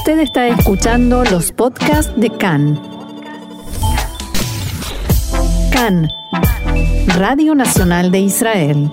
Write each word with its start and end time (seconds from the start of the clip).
Usted 0.00 0.20
está 0.20 0.48
escuchando 0.48 1.24
los 1.24 1.52
podcasts 1.52 2.10
de 2.16 2.30
CAN. 2.30 2.80
CAN, 5.70 6.08
Radio 7.18 7.54
Nacional 7.54 8.10
de 8.10 8.20
Israel. 8.20 8.90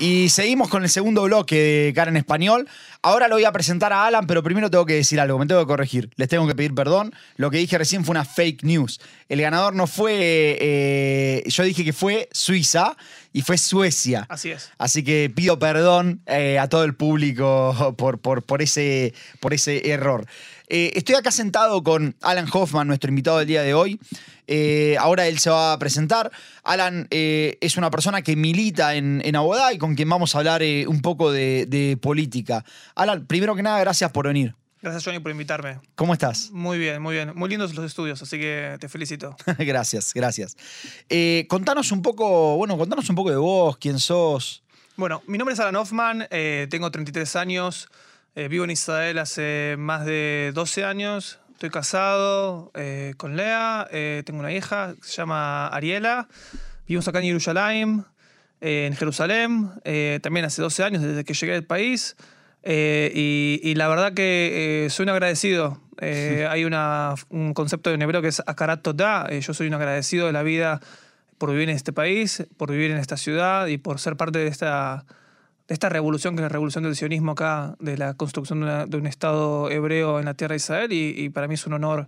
Y 0.00 0.28
seguimos 0.28 0.68
con 0.68 0.82
el 0.82 0.88
segundo 0.88 1.22
bloque 1.22 1.54
de 1.54 1.92
Cara 1.94 2.10
en 2.10 2.16
Español. 2.16 2.68
Ahora 3.04 3.26
lo 3.26 3.34
voy 3.34 3.44
a 3.44 3.50
presentar 3.50 3.92
a 3.92 4.06
Alan, 4.06 4.28
pero 4.28 4.44
primero 4.44 4.70
tengo 4.70 4.86
que 4.86 4.94
decir 4.94 5.18
algo, 5.18 5.36
me 5.36 5.46
tengo 5.46 5.60
que 5.60 5.66
corregir. 5.66 6.10
Les 6.14 6.28
tengo 6.28 6.46
que 6.46 6.54
pedir 6.54 6.72
perdón. 6.72 7.12
Lo 7.36 7.50
que 7.50 7.58
dije 7.58 7.76
recién 7.76 8.04
fue 8.04 8.12
una 8.12 8.24
fake 8.24 8.62
news. 8.62 9.00
El 9.28 9.40
ganador 9.40 9.74
no 9.74 9.88
fue. 9.88 10.56
eh, 10.60 11.42
yo 11.46 11.64
dije 11.64 11.84
que 11.84 11.92
fue 11.92 12.28
Suiza 12.30 12.96
y 13.32 13.42
fue 13.42 13.58
Suecia. 13.58 14.26
Así 14.28 14.52
es. 14.52 14.70
Así 14.78 15.02
que 15.02 15.32
pido 15.34 15.58
perdón 15.58 16.20
eh, 16.26 16.60
a 16.60 16.68
todo 16.68 16.84
el 16.84 16.94
público 16.94 17.94
por, 17.98 18.20
por, 18.20 18.42
por 18.42 18.62
ese, 18.62 19.14
por 19.40 19.52
ese 19.52 19.90
error. 19.90 20.24
Eh, 20.74 20.92
estoy 20.94 21.16
acá 21.16 21.30
sentado 21.30 21.82
con 21.82 22.16
Alan 22.22 22.48
Hoffman, 22.50 22.86
nuestro 22.86 23.10
invitado 23.10 23.36
del 23.36 23.46
día 23.46 23.60
de 23.60 23.74
hoy. 23.74 24.00
Eh, 24.46 24.96
ahora 24.98 25.26
él 25.26 25.38
se 25.38 25.50
va 25.50 25.74
a 25.74 25.78
presentar. 25.78 26.32
Alan 26.64 27.08
eh, 27.10 27.58
es 27.60 27.76
una 27.76 27.90
persona 27.90 28.22
que 28.22 28.36
milita 28.36 28.94
en, 28.94 29.20
en 29.22 29.36
Abodá 29.36 29.74
y 29.74 29.78
con 29.78 29.94
quien 29.94 30.08
vamos 30.08 30.34
a 30.34 30.38
hablar 30.38 30.62
un 30.86 31.02
poco 31.02 31.30
de, 31.30 31.66
de 31.66 31.98
política. 31.98 32.64
Alan, 32.94 33.26
primero 33.26 33.54
que 33.54 33.62
nada, 33.62 33.80
gracias 33.80 34.12
por 34.12 34.26
venir. 34.26 34.54
Gracias, 34.80 35.04
Johnny, 35.04 35.18
por 35.18 35.30
invitarme. 35.30 35.78
¿Cómo 35.94 36.14
estás? 36.14 36.50
Muy 36.52 36.78
bien, 36.78 37.02
muy 37.02 37.16
bien. 37.16 37.32
Muy 37.34 37.50
lindos 37.50 37.74
los 37.74 37.84
estudios, 37.84 38.22
así 38.22 38.38
que 38.40 38.78
te 38.80 38.88
felicito. 38.88 39.36
gracias, 39.58 40.14
gracias. 40.14 40.56
Eh, 41.10 41.44
contanos 41.50 41.92
un 41.92 42.00
poco, 42.00 42.56
bueno, 42.56 42.78
contanos 42.78 43.10
un 43.10 43.14
poco 43.14 43.28
de 43.28 43.36
vos, 43.36 43.76
quién 43.76 43.98
sos. 43.98 44.62
Bueno, 44.96 45.22
mi 45.26 45.36
nombre 45.36 45.52
es 45.52 45.60
Alan 45.60 45.76
Hoffman, 45.76 46.26
eh, 46.30 46.66
tengo 46.70 46.90
33 46.90 47.36
años, 47.36 47.90
eh, 48.34 48.48
vivo 48.48 48.64
en 48.64 48.70
Israel 48.70 49.18
hace 49.18 49.76
más 49.78 50.04
de 50.06 50.52
12 50.54 50.84
años, 50.84 51.38
estoy 51.52 51.70
casado 51.70 52.70
eh, 52.74 53.14
con 53.16 53.36
Lea, 53.36 53.86
eh, 53.92 54.22
tengo 54.24 54.40
una 54.40 54.52
hija 54.52 54.94
que 55.00 55.06
se 55.06 55.14
llama 55.14 55.68
Ariela, 55.68 56.28
vivimos 56.86 57.06
acá 57.08 57.18
en 57.20 57.26
Jerusalén, 57.26 58.04
eh, 58.60 58.86
en 58.86 58.96
Jerusalén, 58.96 59.70
eh, 59.84 60.18
también 60.22 60.46
hace 60.46 60.62
12 60.62 60.82
años 60.84 61.02
desde 61.02 61.24
que 61.24 61.34
llegué 61.34 61.54
al 61.54 61.64
país. 61.64 62.16
eh, 62.64 63.10
y, 63.12 63.60
y 63.64 63.74
la 63.74 63.88
verdad 63.88 64.12
que 64.14 64.86
soy 64.88 65.02
un 65.02 65.08
agradecido. 65.08 65.80
Eh, 66.00 66.46
hay 66.48 66.64
una- 66.64 67.14
un 67.28 67.54
concepto 67.54 67.90
en 67.90 68.00
hebreo 68.02 68.22
que 68.22 68.28
es 68.28 68.40
akarat. 68.46 68.86
Eh, 69.30 69.40
yo 69.40 69.52
soy 69.52 69.66
un 69.66 69.74
agradecido 69.74 70.28
de 70.28 70.32
la 70.32 70.44
vida 70.44 70.78
por 71.38 71.50
vivir 71.50 71.68
en 71.70 71.74
este 71.74 71.92
país, 71.92 72.46
por 72.56 72.70
vivir 72.70 72.92
en 72.92 72.98
esta 72.98 73.16
ciudad 73.16 73.66
y 73.66 73.78
por 73.78 73.98
ser 73.98 74.16
parte 74.16 74.38
de 74.38 74.46
esta, 74.46 75.04
esta 75.72 75.88
revolución, 75.88 76.34
que 76.36 76.40
es 76.40 76.44
la 76.44 76.48
revolución 76.48 76.84
del 76.84 76.94
sionismo 76.96 77.32
acá, 77.32 77.74
de 77.80 77.96
la 77.98 78.14
construcción 78.14 78.60
de, 78.60 78.64
una- 78.66 78.86
de 78.86 78.96
un 78.96 79.06
Estado 79.06 79.70
hebreo 79.70 80.18
en 80.18 80.24
la 80.26 80.34
tierra 80.34 80.52
de 80.52 80.56
Israel. 80.58 80.92
Y, 80.92 81.14
y 81.16 81.30
para 81.30 81.48
mí 81.48 81.54
es 81.54 81.66
un 81.66 81.72
honor 81.74 82.06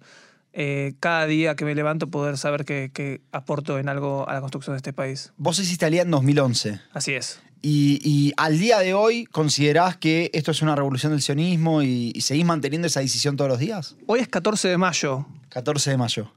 eh, 0.53 0.95
cada 1.01 1.27
día 1.27 1.57
que 1.57 1.65
me 1.65 1.75
levanto 1.75 2.07
poder 2.09 2.39
saber 2.39 2.65
que, 2.65 2.91
que 2.95 3.21
aporto 3.33 3.79
en 3.79 3.89
algo 3.89 4.29
a 4.29 4.35
la 4.35 4.41
construcción 4.41 4.75
de 4.75 4.79
este 4.79 4.93
país. 4.93 5.33
Vos 5.37 5.59
hiciste 5.59 5.85
Alía 5.87 6.03
en 6.03 6.11
2011. 6.13 6.81
Así 6.93 7.13
es. 7.15 7.41
Y, 7.61 7.99
y 8.05 8.33
al 8.37 8.59
día 8.59 8.79
de 8.81 8.93
hoy, 8.95 9.25
¿considerás 9.25 9.97
que 9.97 10.31
esto 10.35 10.51
es 10.51 10.61
una 10.63 10.77
revolución 10.77 11.13
del 11.13 11.23
sionismo 11.23 11.83
y, 11.83 12.13
y 12.15 12.21
seguís 12.21 12.45
manteniendo 12.45 12.87
esa 12.87 13.01
decisión 13.01 13.37
todos 13.37 13.49
los 13.51 13.59
días? 13.59 13.97
Hoy 14.07 14.21
es 14.21 14.29
14 14.29 14.69
de 14.69 14.77
mayo. 14.79 15.27
14 15.49 15.91
de 15.91 15.97
mayo. 15.97 16.31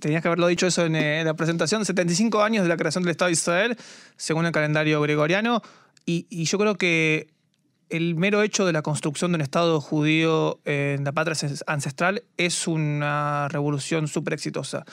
Tenías 0.00 0.20
que 0.20 0.28
haberlo 0.28 0.48
dicho 0.48 0.66
eso 0.66 0.84
en, 0.84 0.96
eh, 0.96 1.20
en 1.20 1.26
la 1.26 1.34
presentación. 1.34 1.84
75 1.84 2.42
años 2.42 2.64
de 2.64 2.68
la 2.68 2.76
creación 2.76 3.04
del 3.04 3.12
Estado 3.12 3.28
de 3.28 3.32
Israel, 3.34 3.76
según 4.16 4.44
el 4.44 4.52
calendario 4.52 5.00
gregoriano. 5.00 5.62
Y, 6.06 6.26
y 6.30 6.44
yo 6.44 6.58
creo 6.58 6.76
que 6.76 7.28
el 7.88 8.14
mero 8.14 8.42
hecho 8.42 8.64
de 8.64 8.72
la 8.72 8.82
construcción 8.82 9.32
de 9.32 9.36
un 9.36 9.40
Estado 9.42 9.80
judío 9.80 10.60
en 10.64 11.04
la 11.04 11.12
patria 11.12 11.36
ancestral 11.66 12.24
es 12.36 12.66
una 12.66 13.48
revolución 13.48 14.08
súper 14.08 14.34
exitosa. 14.34 14.84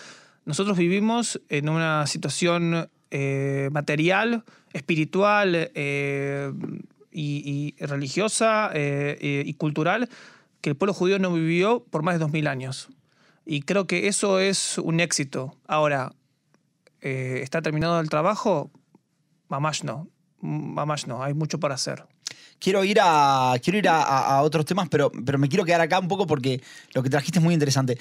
Nosotros 0.45 0.77
vivimos 0.77 1.41
en 1.49 1.69
una 1.69 2.05
situación 2.07 2.89
eh, 3.11 3.69
material, 3.71 4.43
espiritual 4.73 5.71
eh, 5.73 6.51
y, 7.11 7.75
y 7.79 7.85
religiosa 7.85 8.69
eh, 8.73 9.43
y 9.45 9.53
cultural 9.53 10.09
que 10.61 10.69
el 10.69 10.75
pueblo 10.75 10.93
judío 10.93 11.19
no 11.19 11.33
vivió 11.33 11.85
por 11.89 12.03
más 12.03 12.15
de 12.15 12.19
2000 12.19 12.47
años. 12.47 12.89
Y 13.45 13.61
creo 13.61 13.87
que 13.87 14.07
eso 14.07 14.39
es 14.39 14.77
un 14.77 14.99
éxito. 14.99 15.55
Ahora, 15.67 16.13
eh, 17.01 17.39
¿está 17.41 17.61
terminado 17.61 17.99
el 17.99 18.09
trabajo? 18.09 18.71
Mamás 19.47 19.83
no. 19.83 20.07
Mamás 20.41 21.07
no. 21.07 21.23
Hay 21.23 21.33
mucho 21.33 21.59
para 21.59 21.75
hacer. 21.75 22.03
Quiero 22.59 22.83
ir 22.83 22.99
a, 23.01 23.53
quiero 23.63 23.77
ir 23.79 23.87
a, 23.87 24.01
a- 24.03 24.37
a 24.37 24.41
otros 24.41 24.65
temas, 24.65 24.89
pero, 24.89 25.11
pero 25.25 25.37
me 25.37 25.47
quiero 25.49 25.63
quedar 25.65 25.81
acá 25.81 25.99
un 25.99 26.07
poco 26.09 26.27
porque 26.27 26.61
lo 26.93 27.01
que 27.03 27.09
trajiste 27.09 27.39
es 27.39 27.43
muy 27.43 27.53
interesante. 27.53 27.97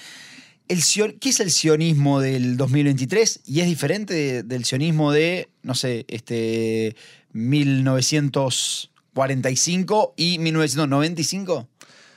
El, 0.69 0.82
¿Qué 1.19 1.28
es 1.31 1.41
el 1.41 1.50
sionismo 1.50 2.21
del 2.21 2.56
2023? 2.56 3.41
¿Y 3.47 3.60
es 3.60 3.66
diferente 3.66 4.15
de- 4.15 4.43
del 4.43 4.65
sionismo 4.65 5.12
de, 5.12 5.48
no 5.62 5.75
sé, 5.75 6.04
este 6.09 6.94
1945 7.32 10.15
y 10.16 10.38
1995? 10.38 11.69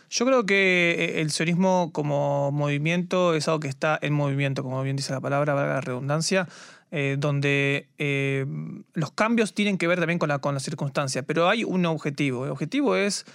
Yo 0.09 0.25
creo 0.25 0.45
que 0.45 0.95
eh, 0.99 1.21
el 1.21 1.31
sionismo 1.31 1.91
como 1.93 2.51
movimiento 2.51 3.33
es 3.33 3.47
algo 3.47 3.61
que 3.61 3.69
está 3.69 3.97
en 4.01 4.11
movimiento, 4.13 4.61
como 4.63 4.83
bien 4.83 4.97
dice 4.97 5.13
la 5.13 5.21
palabra, 5.21 5.53
valga 5.53 5.75
la 5.75 5.81
redundancia, 5.81 6.49
eh, 6.91 7.15
donde 7.17 7.87
eh, 7.97 8.45
los 8.93 9.11
cambios 9.11 9.53
tienen 9.53 9.77
que 9.77 9.87
ver 9.87 9.99
también 9.99 10.19
con 10.19 10.29
la, 10.29 10.39
con 10.39 10.53
la 10.53 10.59
circunstancia, 10.59 11.23
pero 11.23 11.49
hay 11.49 11.63
un 11.63 11.85
objetivo. 11.85 12.45
El 12.45 12.51
objetivo 12.51 12.95
es 12.95 13.25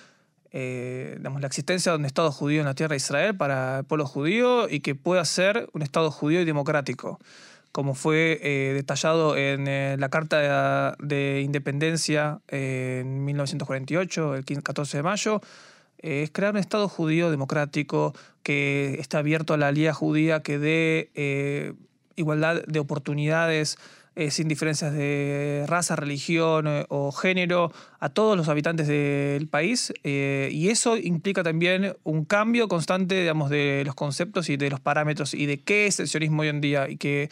eh, 0.52 1.14
digamos, 1.18 1.40
la 1.40 1.48
existencia 1.48 1.92
de 1.92 1.98
un 1.98 2.04
Estado 2.06 2.32
judío 2.32 2.60
en 2.60 2.66
la 2.66 2.74
tierra 2.74 2.92
de 2.92 2.96
Israel 2.96 3.36
para 3.36 3.80
el 3.80 3.84
pueblo 3.84 4.06
judío 4.06 4.68
y 4.70 4.80
que 4.80 4.94
pueda 4.94 5.24
ser 5.24 5.68
un 5.74 5.82
Estado 5.82 6.10
judío 6.10 6.40
y 6.40 6.44
democrático, 6.44 7.18
como 7.72 7.94
fue 7.94 8.40
eh, 8.42 8.72
detallado 8.72 9.36
en 9.36 9.68
eh, 9.68 9.96
la 9.98 10.08
Carta 10.08 10.96
de, 10.98 11.06
de 11.06 11.42
Independencia 11.42 12.40
eh, 12.48 13.00
en 13.02 13.24
1948, 13.26 14.36
el 14.36 14.44
15 14.46 14.62
14 14.62 14.96
de 14.96 15.02
mayo, 15.02 15.40
eh, 15.98 16.22
es 16.22 16.30
crear 16.30 16.52
un 16.52 16.58
Estado 16.58 16.88
judío 16.88 17.30
democrático 17.30 18.14
que 18.42 18.96
esté 18.98 19.18
abierto 19.18 19.52
a 19.52 19.56
la 19.58 19.68
alía 19.68 19.92
judía, 19.92 20.42
que 20.42 20.58
dé 20.58 21.10
eh, 21.14 21.74
igualdad 22.16 22.62
de 22.66 22.78
oportunidades 22.78 23.78
eh, 24.18 24.30
sin 24.30 24.48
diferencias 24.48 24.94
de 24.94 25.64
raza, 25.68 25.94
religión 25.94 26.66
eh, 26.66 26.86
o 26.88 27.12
género 27.12 27.70
a 28.00 28.08
todos 28.08 28.34
los 28.34 28.48
habitantes 28.48 28.88
del 28.88 29.46
país. 29.46 29.92
eh, 30.04 30.48
y 30.50 30.70
eso 30.70 30.96
implica 30.96 31.42
también 31.42 31.94
un 32.02 32.24
cambio 32.24 32.66
constante, 32.66 33.20
digamos, 33.20 33.50
de 33.50 33.82
los 33.84 33.94
conceptos 33.94 34.48
y 34.48 34.56
de 34.56 34.70
los 34.70 34.80
parámetros 34.80 35.34
y 35.34 35.44
de 35.44 35.60
qué 35.60 35.86
es 35.86 36.00
el 36.00 36.08
sionismo 36.08 36.40
hoy 36.40 36.48
en 36.48 36.62
día 36.62 36.88
y 36.88 36.96
que 36.96 37.28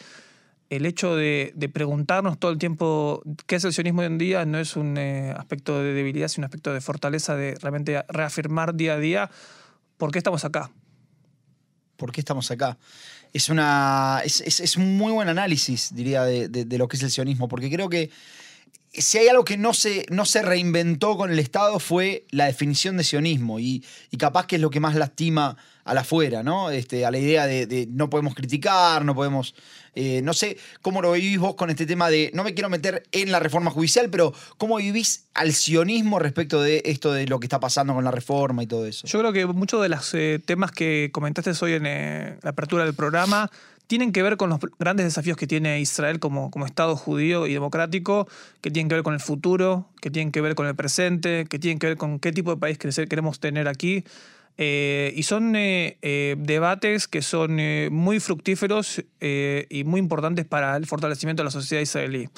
el 0.69 0.85
hecho 0.85 1.15
de, 1.15 1.53
de 1.55 1.69
preguntarnos 1.69 2.37
todo 2.37 2.51
el 2.51 2.59
tiempo 2.59 3.23
qué 3.47 3.55
es 3.55 3.63
el 3.65 3.73
sionismo 3.73 4.01
hoy 4.01 4.07
en 4.07 4.19
día 4.19 4.45
no 4.45 4.59
es 4.59 4.75
un 4.75 4.99
aspecto 4.99 5.81
de 5.81 5.91
debilidad, 5.93 6.27
sino 6.27 6.43
un 6.43 6.45
aspecto 6.45 6.71
de 6.71 6.81
fortaleza, 6.81 7.35
de 7.35 7.55
realmente 7.55 8.03
reafirmar 8.09 8.75
día 8.75 8.93
a 8.93 8.99
día 8.99 9.31
por 9.97 10.11
qué 10.11 10.19
estamos 10.19 10.45
acá. 10.45 10.69
¿Por 11.97 12.11
qué 12.11 12.21
estamos 12.21 12.51
acá? 12.51 12.77
Es, 13.35 13.49
una, 13.49 14.21
es, 14.23 14.39
es- 14.39 14.77
un 14.77 14.95
muy 14.95 15.11
buen 15.11 15.27
análisis, 15.27 15.93
diría, 15.93 16.23
de, 16.23 16.47
de- 16.47 16.63
de 16.63 16.77
lo 16.77 16.87
que 16.87 16.95
es 16.95 17.03
el 17.03 17.11
sionismo, 17.11 17.49
porque 17.49 17.69
creo 17.69 17.89
que 17.89 18.09
si 19.01 19.17
hay 19.17 19.27
algo 19.27 19.43
que 19.43 19.57
no 19.57 19.73
se, 19.73 20.05
no 20.09 20.25
se 20.25 20.41
reinventó 20.41 21.17
con 21.17 21.31
el 21.31 21.39
Estado 21.39 21.79
fue 21.79 22.25
la 22.31 22.45
definición 22.45 22.97
de 22.97 23.03
sionismo 23.03 23.59
y, 23.59 23.83
capaz 24.17 24.47
que 24.47 24.55
es 24.55 24.61
lo 24.61 24.69
que 24.69 24.79
más 24.79 24.95
lastima 24.95 25.57
a 25.83 25.93
la 25.93 26.01
afuera, 26.01 26.41
¿no? 26.41 26.71
Este, 26.71 27.05
a 27.05 27.11
la 27.11 27.17
idea 27.17 27.45
de, 27.45 27.67
de 27.67 27.87
no 27.87 28.09
podemos 28.09 28.33
criticar, 28.33 29.05
no 29.05 29.13
podemos... 29.13 29.53
eh, 29.93 30.21
no 30.23 30.33
sé 30.33 30.57
cómo 30.81 31.01
lo 31.01 31.11
vivís 31.11 31.37
vos 31.37 31.55
con 31.55 31.69
este 31.69 31.85
tema 31.85 32.09
de, 32.09 32.31
no 32.33 32.43
me 32.43 32.53
quiero 32.53 32.69
meter 32.69 33.03
en 33.11 33.31
la 33.31 33.39
reforma 33.39 33.71
judicial, 33.71 34.09
pero 34.09 34.33
cómo 34.57 34.77
vivís 34.77 35.27
al 35.33 35.53
sionismo 35.53 36.17
respecto 36.19 36.61
de 36.61 36.81
esto 36.85 37.13
de 37.13 37.27
lo 37.27 37.39
que 37.39 37.45
está 37.45 37.59
pasando 37.59 37.93
con 37.93 38.03
la 38.03 38.11
reforma 38.11 38.63
y 38.63 38.67
todo 38.67 38.85
eso. 38.85 39.05
Yo 39.07 39.19
creo 39.19 39.31
que 39.31 39.45
muchos 39.45 39.81
de 39.81 39.89
los 39.89 40.13
eh, 40.13 40.41
temas 40.43 40.71
que 40.71 41.09
comentaste 41.13 41.51
hoy 41.61 41.73
en 41.73 41.85
eh, 41.85 42.37
la 42.41 42.49
apertura 42.49 42.83
del 42.83 42.93
programa 42.93 43.51
tienen 43.87 44.11
que 44.11 44.23
ver 44.23 44.37
con 44.37 44.49
los 44.49 44.59
grandes 44.79 45.05
desafíos 45.05 45.37
que 45.37 45.47
tiene 45.47 45.79
Israel 45.79 46.19
como, 46.19 46.51
como 46.51 46.65
Estado 46.65 46.95
judío 46.95 47.47
y 47.47 47.53
democrático, 47.53 48.27
que 48.61 48.71
tienen 48.71 48.89
que 48.89 48.95
ver 48.95 49.03
con 49.03 49.13
el 49.13 49.19
futuro, 49.19 49.89
que 50.01 50.09
tienen 50.09 50.31
que 50.31 50.41
ver 50.41 50.55
con 50.55 50.67
el 50.67 50.75
presente, 50.75 51.45
que 51.49 51.59
tienen 51.59 51.79
que 51.79 51.87
ver 51.87 51.97
con 51.97 52.19
qué 52.19 52.31
tipo 52.31 52.51
de 52.51 52.57
país 52.57 52.77
queremos 52.77 53.39
tener 53.39 53.67
aquí. 53.67 54.03
Eh, 54.57 55.13
y 55.15 55.23
son 55.23 55.55
eh, 55.55 55.97
eh, 56.01 56.35
debates 56.39 57.09
que 57.09 57.21
son 57.21 57.59
eh, 57.59 57.89
muy 57.91 58.21
fructíferos 58.21 59.03
eh, 59.19 59.67
y 59.69 59.83
muy 59.83 59.99
importantes 59.99 60.45
para 60.45 60.77
el 60.77 60.85
fortalecimiento 60.85 61.43
de 61.43 61.45
la 61.45 61.51
sociedad 61.51 61.81
israelí. 61.81 62.29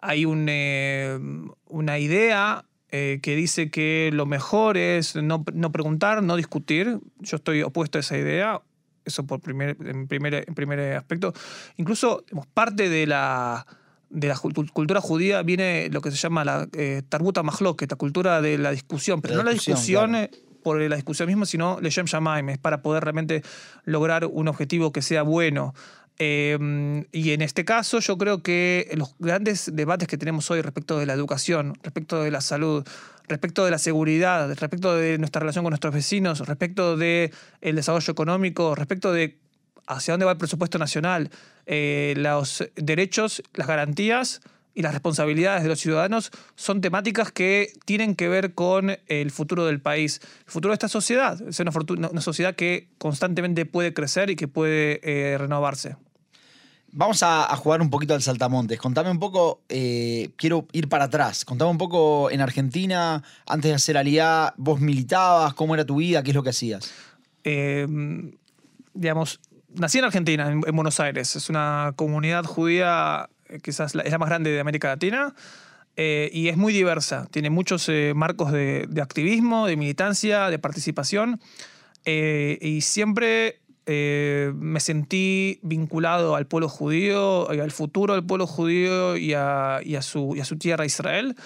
Hay 0.00 0.26
un, 0.26 0.46
eh, 0.50 1.18
una 1.66 1.98
idea 1.98 2.64
que 2.90 3.34
dice 3.34 3.72
que 3.72 4.10
lo 4.12 4.24
mejor 4.24 4.76
es 4.76 5.16
no, 5.16 5.44
no 5.52 5.72
preguntar, 5.72 6.22
no 6.22 6.36
discutir. 6.36 7.00
Yo 7.18 7.38
estoy 7.38 7.62
opuesto 7.62 7.98
a 7.98 8.02
esa 8.02 8.16
idea. 8.16 8.62
Eso 9.04 9.26
por 9.26 9.40
primer, 9.40 9.76
en, 9.84 10.06
primer, 10.08 10.44
en 10.46 10.54
primer 10.54 10.80
aspecto. 10.96 11.32
Incluso 11.76 12.24
digamos, 12.26 12.46
parte 12.46 12.88
de 12.88 13.06
la, 13.06 13.66
de 14.10 14.28
la 14.28 14.36
cultu- 14.36 14.70
cultura 14.72 15.00
judía 15.00 15.42
viene 15.42 15.88
lo 15.90 16.00
que 16.00 16.10
se 16.10 16.16
llama 16.16 16.44
la 16.44 16.68
eh, 16.72 17.02
tarbuta 17.08 17.42
mahloket, 17.42 17.90
la 17.90 17.96
cultura 17.96 18.40
de 18.40 18.58
la 18.58 18.70
discusión, 18.70 19.20
pero 19.20 19.34
La 19.34 19.38
no 19.42 19.44
la 19.44 19.50
discusión, 19.52 20.10
discusión 20.10 20.10
claro. 20.10 20.60
por 20.62 20.80
la 20.80 20.96
discusión 20.96 21.28
misma, 21.28 21.44
sino 21.46 21.78
le 21.80 21.90
Shamaim, 22.06 22.48
es 22.48 22.58
para 22.58 22.80
poder 22.80 23.04
realmente 23.04 23.42
lograr 23.84 24.24
un 24.26 24.48
objetivo 24.48 24.92
que 24.92 25.02
sea 25.02 25.22
bueno. 25.22 25.74
Eh, 26.18 27.04
y 27.10 27.32
en 27.32 27.42
este 27.42 27.64
caso 27.64 27.98
yo 27.98 28.16
creo 28.16 28.42
que 28.42 28.88
los 28.94 29.16
grandes 29.18 29.70
debates 29.74 30.06
que 30.06 30.16
tenemos 30.16 30.50
hoy 30.50 30.60
respecto 30.62 30.98
de 30.98 31.06
la 31.06 31.12
educación, 31.12 31.74
respecto 31.82 32.22
de 32.22 32.30
la 32.30 32.40
salud, 32.40 32.86
respecto 33.26 33.64
de 33.64 33.70
la 33.70 33.78
seguridad, 33.78 34.48
respecto 34.54 34.94
de 34.94 35.18
nuestra 35.18 35.40
relación 35.40 35.64
con 35.64 35.70
nuestros 35.70 35.94
vecinos, 35.94 36.40
respecto 36.40 36.96
del 36.96 37.32
el 37.60 37.76
desarrollo 37.76 38.12
económico, 38.12 38.74
respecto 38.74 39.12
de 39.12 39.38
hacia 39.86 40.12
dónde 40.12 40.26
va 40.26 40.32
el 40.32 40.38
presupuesto 40.38 40.78
nacional, 40.78 41.30
eh, 41.66 42.14
los 42.16 42.64
derechos, 42.76 43.42
las 43.54 43.66
garantías 43.66 44.40
y 44.74 44.82
las 44.82 44.92
responsabilidades 44.92 45.62
de 45.62 45.68
los 45.68 45.78
ciudadanos 45.78 46.30
son 46.56 46.80
temáticas 46.80 47.30
que 47.32 47.72
tienen 47.84 48.16
que 48.16 48.28
ver 48.28 48.54
con 48.54 48.98
el 49.06 49.30
futuro 49.30 49.66
del 49.66 49.80
país, 49.80 50.20
el 50.46 50.52
futuro 50.52 50.72
de 50.72 50.74
esta 50.74 50.88
sociedad. 50.88 51.40
Es 51.46 51.60
una, 51.60 51.70
una 52.10 52.20
sociedad 52.20 52.54
que 52.54 52.88
constantemente 52.98 53.66
puede 53.66 53.94
crecer 53.94 54.30
y 54.30 54.36
que 54.36 54.48
puede 54.48 55.00
eh, 55.02 55.38
renovarse. 55.38 55.96
Vamos 56.96 57.24
a, 57.24 57.44
jugar 57.56 57.82
un 57.82 57.90
poquito 57.90 58.14
al 58.14 58.22
saltamontes. 58.22 58.78
Contame 58.78 59.10
un 59.10 59.18
poco, 59.18 59.62
eh, 59.68 60.30
quiero 60.36 60.68
ir 60.70 60.88
para 60.88 61.06
atrás. 61.06 61.44
Contame 61.44 61.72
un 61.72 61.76
poco 61.76 62.30
en 62.30 62.40
Argentina, 62.40 63.20
antes 63.48 63.68
de 63.68 63.74
hacer 63.74 63.96
Aliá, 63.96 64.54
vos 64.56 64.80
militabas, 64.80 65.54
cómo 65.54 65.74
era 65.74 65.84
tu 65.84 65.96
vida, 65.96 66.22
qué 66.22 66.30
es 66.30 66.36
lo 66.36 66.44
que 66.44 66.50
hacías. 66.50 66.92
digamos, 68.94 69.40
nací 69.74 69.98
en 69.98 70.04
Argentina, 70.04 70.48
en, 70.52 70.60
Buenos 70.60 71.00
Aires. 71.00 71.34
Es 71.34 71.50
una 71.50 71.94
comunidad 71.96 72.44
judía, 72.44 73.28
eh, 73.48 73.58
quizás 73.60 73.96
es 73.96 74.12
la 74.12 74.18
más 74.18 74.28
grande 74.28 74.52
de 74.52 74.60
América 74.60 74.86
Latina. 74.86 75.34
Eh, 75.96 76.30
y 76.32 76.46
es 76.46 76.56
muy 76.56 76.72
diversa. 76.72 77.26
Tiene 77.32 77.50
muchos 77.50 77.90
marcos 78.14 78.52
de, 78.52 78.88
activismo, 79.02 79.66
de 79.66 79.76
militancia, 79.76 80.48
de 80.48 80.60
participación. 80.60 81.40
y 82.06 82.80
siempre 82.82 83.63
me 83.86 84.80
sentí 84.80 85.58
vinculado 85.62 86.36
al 86.36 86.46
pueblo 86.46 86.68
judío, 86.68 87.48
al 87.48 87.70
futuro 87.70 88.14
del 88.14 88.24
pueblo 88.24 88.46
judío 88.46 89.16
y 89.16 89.34
a, 89.34 89.80
y 89.84 89.96
a, 89.96 90.02
su, 90.02 90.34
y 90.36 90.40
a 90.40 90.44
su 90.44 90.56
tierra 90.56 90.86
Israel. 90.86 91.36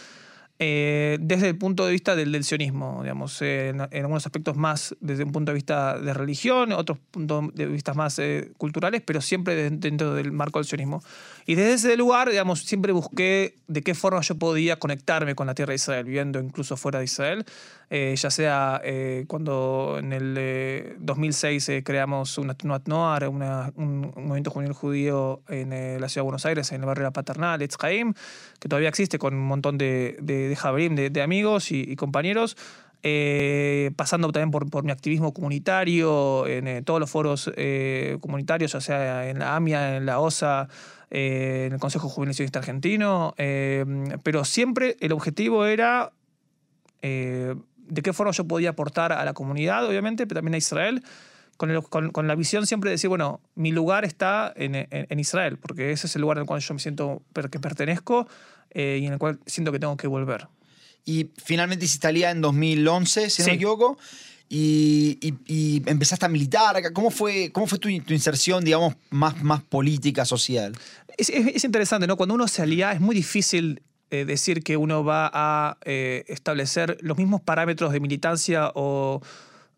Eh, 0.60 1.18
desde 1.20 1.48
el 1.48 1.56
punto 1.56 1.86
de 1.86 1.92
vista 1.92 2.16
del, 2.16 2.42
sionismo, 2.42 2.98
digamos, 3.02 3.40
en, 3.42 3.80
algunos 3.80 4.26
aspectos 4.26 4.56
más 4.56 4.96
desde 4.98 5.22
un 5.22 5.30
punto 5.30 5.52
de 5.52 5.54
vista 5.54 5.96
de 6.00 6.12
religión, 6.12 6.72
otros 6.72 6.98
puntos 6.98 7.54
de 7.54 7.66
vista 7.66 7.94
más 7.94 8.18
eh, 8.18 8.50
culturales, 8.56 9.00
pero 9.04 9.20
siempre 9.20 9.70
dentro 9.70 10.14
del 10.14 10.32
marco 10.32 10.58
del 10.58 10.66
sionismo. 10.66 11.00
Y 11.46 11.54
desde 11.54 11.74
ese 11.74 11.96
lugar, 11.96 12.28
digamos, 12.28 12.64
siempre 12.64 12.90
busqué 12.90 13.54
de 13.68 13.82
qué 13.82 13.94
forma 13.94 14.20
yo 14.20 14.34
podía 14.34 14.80
conectarme 14.80 15.36
con 15.36 15.46
la 15.46 15.54
tierra 15.54 15.70
de 15.70 15.76
Israel, 15.76 16.04
viviendo 16.04 16.40
incluso 16.40 16.76
fuera 16.76 16.98
de 16.98 17.04
Israel, 17.04 17.44
eh, 17.90 18.14
ya 18.16 18.30
sea 18.30 18.82
cuando 19.26 19.96
en 19.98 20.12
el 20.12 20.96
2006 20.98 21.70
creamos 21.84 22.38
una 22.38 22.54
Tnuat 22.54 22.88
Noar, 22.88 23.28
un 23.28 24.12
movimiento 24.16 24.50
juvenil 24.50 24.72
judío 24.72 25.42
en 25.48 25.70
la 26.00 26.08
ciudad 26.08 26.22
de 26.22 26.26
Buenos 26.26 26.46
Aires, 26.46 26.70
en 26.72 26.80
el 26.80 26.86
barrio 26.86 27.04
La 27.04 27.12
Paternal, 27.12 27.62
Etz 27.62 27.76
que 27.78 28.68
todavía 28.68 28.88
existe 28.88 29.18
con 29.18 29.34
un 29.34 29.46
montón 29.46 29.78
de 29.78 30.18
de 30.20 31.10
de, 31.10 31.22
amigos 31.22 31.72
y, 31.72 31.96
compañeros. 31.96 32.56
Eh, 33.04 33.92
pasando 33.94 34.32
también 34.32 34.50
por, 34.50 34.68
por, 34.70 34.82
mi 34.82 34.90
activismo 34.90 35.32
comunitario 35.32 36.48
en 36.48 36.66
eh, 36.66 36.82
todos 36.82 36.98
los 36.98 37.08
foros 37.08 37.48
eh, 37.54 38.18
comunitarios, 38.20 38.72
ya 38.72 38.80
sea 38.80 39.30
en 39.30 39.38
la 39.38 39.54
AMIA, 39.54 39.98
en 39.98 40.06
la 40.06 40.18
OSA, 40.18 40.68
en 41.08 41.72
el 41.72 41.78
Consejo 41.78 42.08
Juvenil 42.08 42.34
Sionista 42.34 42.58
Argentino, 42.58 43.34
pero 43.36 44.44
siempre 44.44 44.96
el 44.98 45.12
objetivo 45.12 45.64
era 45.64 46.10
de 47.88 48.02
qué 48.02 48.12
forma 48.12 48.32
yo 48.32 48.44
podía 48.44 48.70
aportar 48.70 49.12
a 49.12 49.24
la 49.24 49.32
comunidad, 49.32 49.86
obviamente, 49.86 50.26
pero 50.26 50.38
también 50.38 50.54
a 50.54 50.58
Israel, 50.58 51.02
con, 51.56 52.12
con, 52.12 52.28
la 52.28 52.34
visión 52.36 52.66
siempre 52.66 52.90
de 52.90 52.94
decir, 52.94 53.08
bueno, 53.08 53.40
mi 53.56 53.72
lugar 53.72 54.04
está 54.04 54.52
en, 54.54 54.86
en, 54.90 55.18
Israel, 55.18 55.58
porque 55.58 55.90
ese 55.90 56.06
es 56.06 56.14
el 56.14 56.22
lugar 56.22 56.38
en 56.38 56.42
el 56.42 56.46
cual 56.46 56.60
yo 56.60 56.72
me 56.72 56.78
siento 56.78 57.22
que 57.50 57.58
pertenezco 57.58 58.28
eh, 58.70 59.00
y 59.02 59.06
en 59.06 59.14
el 59.14 59.18
cual 59.18 59.40
siento 59.44 59.72
que 59.72 59.80
tengo 59.80 59.96
que 59.96 60.06
volver. 60.06 60.46
Y 61.04 61.30
finalmente 61.42 61.84
hiciste 61.84 62.06
Alía 62.06 62.30
en 62.30 62.40
2011, 62.42 63.30
si 63.30 63.42
no 63.42 63.48
me 63.48 63.54
equivoco, 63.54 63.98
y, 64.48 65.18
y, 65.46 65.82
empezaste 65.86 66.26
a 66.26 66.28
militar. 66.28 66.80
¿Cómo 66.92 67.10
fue, 67.10 67.50
cómo 67.52 67.66
fue 67.66 67.78
tu, 67.78 67.88
tu 68.00 68.14
inserción, 68.14 68.64
digamos, 68.64 68.94
más, 69.10 69.42
más 69.42 69.62
política, 69.62 70.24
social? 70.24 70.76
Es, 71.16 71.28
es, 71.28 71.64
interesante, 71.64 72.06
¿no? 72.06 72.16
Cuando 72.16 72.34
uno 72.34 72.46
se 72.46 72.62
alía 72.62 72.92
es 72.92 73.00
muy 73.00 73.14
difícil 73.14 73.82
eh, 74.10 74.24
decir 74.24 74.62
que 74.62 74.76
uno 74.76 75.04
va 75.04 75.30
a 75.32 75.78
eh, 75.84 76.24
establecer 76.28 76.98
los 77.00 77.18
mismos 77.18 77.40
parámetros 77.40 77.92
de 77.92 78.00
militancia 78.00 78.70
o 78.74 79.20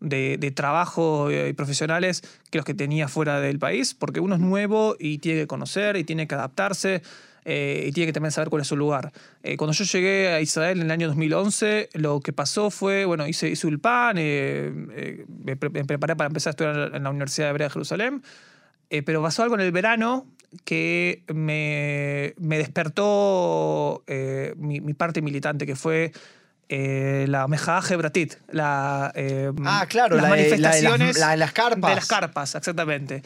de, 0.00 0.52
trabajo 0.54 1.30
y 1.30 1.52
profesionales 1.52 2.22
que 2.50 2.58
los 2.58 2.64
que 2.64 2.74
tenía 2.74 3.08
fuera 3.08 3.40
del 3.40 3.58
país, 3.58 3.94
porque 3.94 4.20
uno 4.20 4.36
es 4.36 4.40
nuevo 4.40 4.96
y 4.98 5.18
tiene 5.18 5.40
que 5.40 5.46
conocer 5.46 5.96
y 5.96 6.04
tiene 6.04 6.26
que 6.26 6.34
adaptarse. 6.34 7.02
Eh, 7.44 7.86
y 7.88 7.92
tiene 7.92 8.06
que 8.06 8.12
también 8.12 8.32
saber 8.32 8.50
cuál 8.50 8.62
es 8.62 8.68
su 8.68 8.76
lugar. 8.76 9.12
Eh, 9.42 9.56
cuando 9.56 9.72
yo 9.72 9.84
llegué 9.84 10.28
a 10.28 10.40
Israel 10.40 10.78
en 10.78 10.86
el 10.86 10.90
año 10.90 11.06
2011, 11.08 11.88
lo 11.94 12.20
que 12.20 12.32
pasó 12.32 12.70
fue, 12.70 13.04
bueno, 13.06 13.26
hice, 13.26 13.48
hice 13.48 13.78
pan, 13.78 14.16
eh, 14.18 15.24
me, 15.44 15.56
preparé 15.56 16.16
para 16.16 16.26
empezar 16.26 16.50
a 16.50 16.52
estudiar 16.52 16.94
en 16.94 17.02
la 17.02 17.10
Universidad 17.10 17.50
Hebrea 17.50 17.68
de 17.68 17.72
Jerusalén, 17.72 18.22
pero 19.04 19.22
pasó 19.22 19.42
algo 19.42 19.54
en 19.54 19.60
el 19.60 19.72
verano 19.72 20.26
que 20.64 21.22
me, 21.32 22.34
me 22.38 22.58
despertó 22.58 24.04
mi, 24.56 24.80
mi, 24.80 24.94
parte 24.94 25.22
militante, 25.22 25.64
que 25.66 25.76
fue... 25.76 26.12
la 26.68 27.46
Mejá 27.48 27.80
Hebratit, 27.88 28.34
la, 28.50 29.12
ah, 29.64 29.86
claro, 29.88 30.16
las 30.16 30.28
manifestaciones 30.28 31.14
de, 31.14 31.36
las 31.36 31.52
carpas. 31.52 31.90
De 31.90 31.94
las 31.94 32.06
carpas, 32.06 32.54
exactamente. 32.54 33.22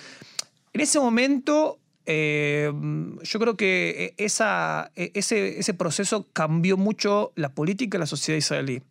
En 0.72 0.80
ese 0.80 0.98
momento 0.98 1.78
eh, 2.06 2.70
yo 3.22 3.40
creo 3.40 3.56
que 3.56 4.14
esa, 4.18 4.90
e, 4.94 5.10
ese, 5.14 5.58
ese, 5.58 5.74
proceso 5.74 6.26
cambió 6.32 6.76
mucho 6.76 7.32
la 7.34 7.48
política 7.50 7.96
y 7.96 8.00
la 8.00 8.06
sociedad 8.06 8.38
israelí. 8.38 8.82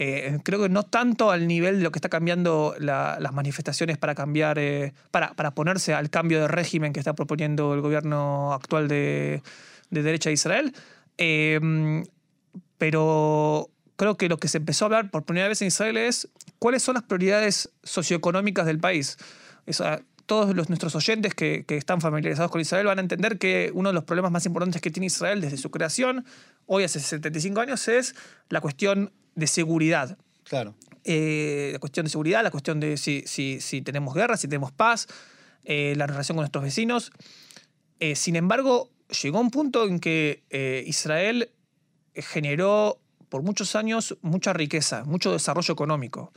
Eh, 0.00 0.38
creo 0.44 0.62
que 0.62 0.68
no 0.68 0.84
tanto 0.84 1.32
al 1.32 1.48
nivel 1.48 1.78
de 1.78 1.82
lo 1.82 1.90
que 1.90 1.98
está 1.98 2.08
cambiando 2.08 2.72
las 2.78 3.32
manifestaciones 3.32 3.98
para 3.98 4.14
cambiar, 4.14 4.56
eh, 4.60 4.92
para, 5.10 5.34
para, 5.34 5.50
ponerse 5.50 5.92
al 5.92 6.08
cambio 6.08 6.40
de 6.40 6.46
régimen 6.46 6.92
que 6.92 7.00
está 7.00 7.14
proponiendo 7.14 7.74
el 7.74 7.80
gobierno 7.80 8.52
actual 8.52 8.86
de, 8.86 9.42
de 9.90 10.02
derecha 10.04 10.30
de 10.30 10.34
Israel, 10.34 10.72
pero 12.78 13.70
creo 13.96 14.16
que 14.16 14.28
lo 14.28 14.36
que 14.36 14.46
se 14.46 14.58
empezó 14.58 14.84
a 14.84 14.86
hablar 14.86 15.10
por 15.10 15.24
primera 15.24 15.48
vez 15.48 15.62
en 15.62 15.66
Israel 15.68 15.96
es 15.96 16.28
cuáles 16.60 16.84
son 16.84 16.94
las 16.94 17.02
prioridades 17.02 17.68
socioeconómicas 17.82 18.66
del 18.66 18.78
país. 18.78 19.18
Todos 20.28 20.54
los, 20.54 20.68
nuestros 20.68 20.94
oyentes 20.94 21.34
que, 21.34 21.64
están 21.68 22.02
familiarizados 22.02 22.50
con 22.52 22.60
Israel 22.60 22.86
van 22.86 22.98
a 22.98 23.00
entender 23.00 23.38
que 23.38 23.72
uno 23.74 23.88
de 23.88 23.94
los 23.94 24.04
problemas 24.04 24.30
más 24.30 24.44
importantes 24.44 24.82
que 24.82 24.90
tiene 24.90 25.06
Israel 25.06 25.40
desde 25.40 25.56
su 25.56 25.70
creación, 25.70 26.26
hoy 26.66 26.84
hace 26.84 27.00
75 27.00 27.60
años, 27.60 27.88
es 27.88 28.14
la 28.50 28.60
cuestión 28.60 29.10
de 29.34 29.46
seguridad. 29.46 30.18
Claro. 30.44 30.74
Eh, 31.04 31.70
la 31.72 31.78
cuestión 31.78 32.04
de 32.04 32.10
seguridad, 32.10 32.42
la 32.42 32.50
cuestión 32.50 32.78
de 32.78 32.98
si, 32.98 33.24
si, 33.26 33.82
tenemos 33.82 34.14
guerra, 34.14 34.36
si 34.36 34.48
tenemos 34.48 34.70
paz, 34.70 35.08
eh, 35.64 35.94
la 35.96 36.06
relación 36.06 36.36
con 36.36 36.42
nuestros 36.42 36.62
vecinos. 36.62 37.10
Eh, 37.98 38.14
sin 38.14 38.36
embargo, 38.36 38.90
llegó 39.22 39.40
un 39.40 39.50
punto 39.50 39.86
en 39.86 39.98
que 39.98 40.44
Israel 40.86 41.50
generó 42.14 43.00
por 43.30 43.42
muchos 43.42 43.74
años 43.76 44.18
mucha 44.20 44.52
riqueza, 44.52 45.04
mucho 45.04 45.32
desarrollo 45.32 45.72
económico. 45.72 46.32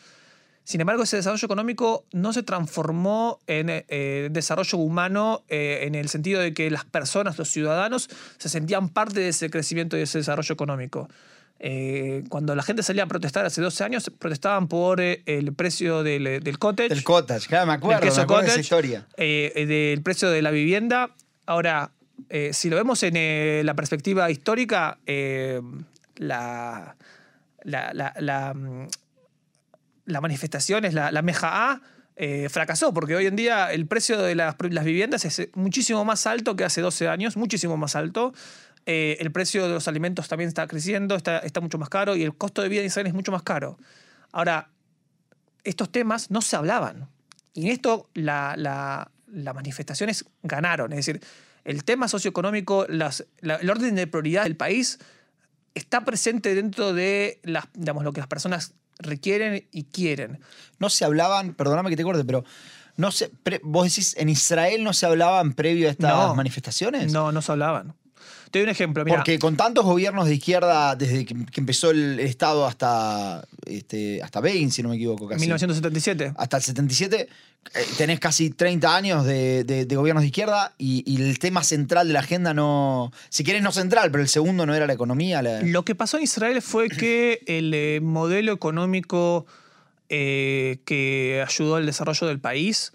Sin 0.72 0.80
embargo, 0.80 1.04
ese 1.04 1.18
desarrollo 1.18 1.46
económico 1.46 2.06
no 2.14 2.32
se 2.32 2.44
transformó 2.44 3.42
en 3.46 3.68
eh, 3.70 4.30
desarrollo 4.32 4.78
humano 4.78 5.44
eh, 5.50 5.80
en 5.82 5.96
el 5.96 6.08
sentido 6.08 6.40
de 6.40 6.54
que 6.54 6.72
las 6.72 6.86
personas, 6.86 7.38
los 7.38 7.50
ciudadanos, 7.50 8.10
se 8.38 8.48
sentían 8.48 8.88
parte 8.88 9.20
de 9.20 9.28
ese 9.28 9.50
crecimiento 9.50 9.98
y 9.98 10.00
de 10.00 10.04
ese 10.06 10.20
desarrollo 10.20 10.54
económico. 10.54 11.10
Eh, 11.60 12.24
cuando 12.30 12.56
la 12.56 12.64
gente 12.64 12.84
salía 12.84 13.04
a 13.04 13.08
protestar 13.08 13.46
hace 13.46 13.62
12 13.62 13.84
años, 13.84 14.10
protestaban 14.18 14.70
por 14.70 15.02
el 15.02 15.54
precio 15.58 16.04
del, 16.04 16.42
del 16.42 16.58
cottage. 16.58 16.88
Del 16.88 17.04
cottage, 17.04 17.50
claro, 17.50 17.68
me 17.68 17.74
acuerdo, 17.74 18.06
me 18.06 18.22
acuerdo 18.22 18.44
de 18.44 18.48
esa 18.48 18.60
historia. 18.62 19.06
del 19.18 20.02
precio 20.04 20.30
de 20.30 20.42
la 20.42 20.52
vivienda. 20.52 21.14
Ahora, 21.48 21.92
si 22.54 22.70
lo 22.70 22.78
vemos 22.78 23.04
en 23.04 23.66
la 23.66 23.74
perspectiva 23.74 24.32
histórica, 24.32 25.00
la, 26.16 26.96
la, 27.66 28.54
mm, 28.56 28.88
las 30.12 30.22
manifestaciones, 30.22 30.94
la, 30.94 31.12
la 31.12 31.22
meja 31.22 31.82
eh, 32.18 32.50
fracasó, 32.50 32.94
porque 32.94 33.16
hoy 33.16 33.26
en 33.26 33.36
día 33.36 33.72
el 33.72 33.88
precio 33.88 34.22
de 34.22 34.36
las, 34.36 34.56
viviendas 34.58 35.26
es 35.26 35.50
muchísimo 35.56 36.06
más 36.06 36.28
alto 36.28 36.56
que 36.56 36.64
hace 36.64 36.82
12 36.82 37.08
años, 37.08 37.38
muchísimo 37.38 37.78
más 37.78 37.96
alto. 37.96 38.34
Eh, 38.86 39.18
el 39.20 39.32
precio 39.32 39.68
de 39.68 39.74
los 39.74 39.88
alimentos 39.88 40.28
también 40.28 40.50
está 40.50 40.68
creciendo, 40.68 41.16
está, 41.16 41.40
está 41.40 41.62
mucho 41.62 41.78
más 41.78 41.90
caro 41.90 42.16
y 42.16 42.24
el 42.24 42.36
costo 42.36 42.62
de 42.62 42.70
vida 42.70 42.82
en 42.82 42.88
Israel 42.88 43.08
es 43.08 43.14
mucho 43.14 43.32
más 43.32 43.44
caro. 43.44 43.80
Ahora, 44.32 44.70
estos 45.64 45.92
temas 45.92 46.30
no 46.30 46.42
se 46.42 46.56
hablaban. 46.56 47.08
Y 47.54 47.68
en 47.68 47.72
esto 47.72 48.10
las 48.14 49.08
manifestaciones 49.28 50.26
ganaron. 50.44 50.92
Es 50.94 51.06
decir, 51.06 51.22
el 51.64 51.84
tema 51.84 52.08
socioeconómico, 52.08 52.86
las, 52.88 53.26
el 53.42 53.70
orden 53.70 53.96
de 53.96 54.08
prioridad 54.08 54.44
del 54.44 54.58
país 54.58 55.00
está 55.74 56.04
presente 56.04 56.54
dentro 56.54 56.94
de 56.94 57.40
las, 57.44 57.66
digamos, 57.74 58.04
lo 58.04 58.14
que 58.14 58.20
las 58.20 58.28
personas 58.28 58.74
requieren 59.02 59.68
y 59.72 59.84
quieren. 59.86 60.40
No 60.80 60.90
se 60.90 61.06
hablaban, 61.06 61.54
perdóname 61.54 61.90
que 61.90 61.98
te 61.98 62.04
corte, 62.04 62.24
pero 62.26 62.44
no 62.98 63.12
se, 63.12 63.30
pre- 63.30 63.62
vos 63.64 63.86
decís, 63.86 64.16
en 64.18 64.30
Israel 64.30 64.84
no 64.84 64.94
se 64.94 65.06
hablaban 65.06 65.54
previo 65.54 65.88
a 65.88 65.92
estas 65.92 66.12
No. 66.12 66.36
manifestaciones. 66.36 67.12
No, 67.12 67.32
no 67.32 67.42
se 67.42 67.52
hablaban. 67.52 67.94
Te 68.52 68.60
doy 68.60 68.64
un 68.66 68.70
ejemplo. 68.70 69.06
Mira, 69.06 69.18
Porque 69.18 69.40
con 69.40 69.56
tantos 69.56 69.86
gobiernos 69.86 70.28
de 70.28 70.36
izquierda, 70.36 70.96
desde 70.96 71.26
que, 71.26 71.34
que 71.46 71.60
empezó 71.62 71.92
el 71.92 72.20
Estado 72.20 72.66
hasta, 72.66 73.46
este, 73.66 74.22
hasta 74.22 74.42
Begin, 74.42 74.72
si 74.72 74.84
no 74.84 74.90
me 74.90 74.96
equivoco, 74.96 75.28
casi. 75.28 75.40
1977. 75.42 76.34
Hasta 76.38 76.58
el 76.58 76.64
77, 76.64 77.22
eh, 77.74 77.86
tenés 77.98 78.20
casi 78.20 78.50
30 78.50 78.96
años 78.96 79.26
de, 79.26 79.64
de- 79.64 79.86
de 79.86 79.96
gobiernos 79.96 80.22
de 80.24 80.28
izquierda 80.28 80.74
y, 80.78 81.04
y 81.06 81.22
el 81.22 81.40
tema 81.40 81.64
central 81.64 82.08
de 82.08 82.14
la 82.14 82.20
agenda 82.22 82.54
no. 82.54 83.12
Si 83.30 83.44
querés, 83.44 83.62
no 83.64 83.72
central, 83.72 84.12
pero 84.12 84.22
el 84.24 84.30
segundo 84.30 84.66
no 84.66 84.76
era 84.76 84.86
la 84.88 84.94
economía. 84.94 85.42
la- 85.42 85.62
Lo 85.62 85.86
que 85.86 85.96
pasó 85.96 86.18
en 86.18 86.24
Israel 86.24 86.62
fue 86.62 86.90
que 86.90 87.42
el 87.48 87.74
eh, 87.74 88.00
modelo 88.02 88.52
económico 88.52 89.46
eh, 90.10 90.80
que 90.86 91.44
ayudó 91.48 91.76
al 91.76 91.86
desarrollo 91.86 92.28
del 92.28 92.40
país 92.40 92.92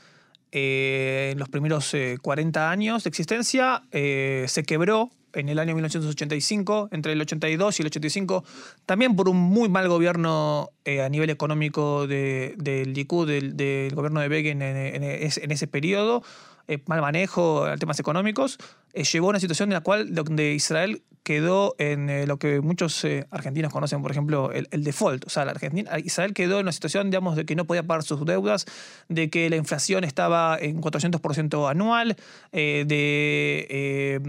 eh, 0.58 1.30
en 1.32 1.38
los 1.38 1.48
primeros 1.50 1.92
eh, 1.92 2.16
40 2.22 2.70
años 2.70 3.04
de 3.04 3.08
existencia 3.08 3.82
eh, 3.92 4.46
se 4.48 4.62
quebró 4.62 5.10
en 5.34 5.50
el 5.50 5.58
año 5.58 5.74
1985, 5.74 6.88
entre 6.92 7.12
el 7.12 7.20
82 7.20 7.78
y 7.78 7.82
el 7.82 7.86
85, 7.88 8.42
también 8.86 9.16
por 9.16 9.28
un 9.28 9.36
muy 9.36 9.68
mal 9.68 9.86
gobierno 9.86 10.70
eh, 10.86 11.02
a 11.02 11.10
nivel 11.10 11.28
económico 11.28 12.06
de- 12.06 12.54
del 12.56 12.94
Likud, 12.94 13.28
del, 13.28 13.54
del 13.54 13.94
gobierno 13.94 14.20
de 14.20 14.28
Begin 14.28 14.62
en, 14.62 14.76
en 14.78 15.02
en 15.04 15.50
ese 15.50 15.66
periodo, 15.66 16.22
eh, 16.68 16.82
mal 16.86 17.00
manejo 17.00 17.68
en 17.68 17.78
temas 17.78 17.98
económicos, 18.00 18.58
eh, 18.92 19.04
llevó 19.04 19.28
a 19.28 19.30
una 19.30 19.40
situación 19.40 19.70
en 19.70 19.74
la 19.74 19.80
cual 19.82 20.10
Israel 20.38 21.02
quedó 21.26 21.74
en 21.78 22.08
eh, 22.08 22.24
lo 22.24 22.38
que 22.38 22.60
muchos 22.60 23.04
eh, 23.04 23.26
argentinos 23.32 23.72
conocen, 23.72 24.00
por 24.00 24.12
ejemplo, 24.12 24.52
el, 24.52 24.84
default. 24.84 25.26
O 25.26 25.28
sea, 25.28 25.42
Argentina, 25.42 25.98
Israel 25.98 26.32
quedó 26.32 26.60
en 26.60 26.66
una 26.66 26.72
situación, 26.72 27.10
digamos, 27.10 27.34
de 27.34 27.44
que 27.44 27.56
no 27.56 27.64
podía 27.64 27.82
pagar 27.82 28.04
sus 28.04 28.24
deudas, 28.24 28.64
de 29.08 29.28
que 29.28 29.50
la 29.50 29.56
inflación 29.56 30.04
estaba 30.04 30.56
en 30.56 30.80
400% 30.80 31.68
anual, 31.68 32.14
eh, 32.52 32.84
de, 32.86 33.66
eh, 33.68 34.20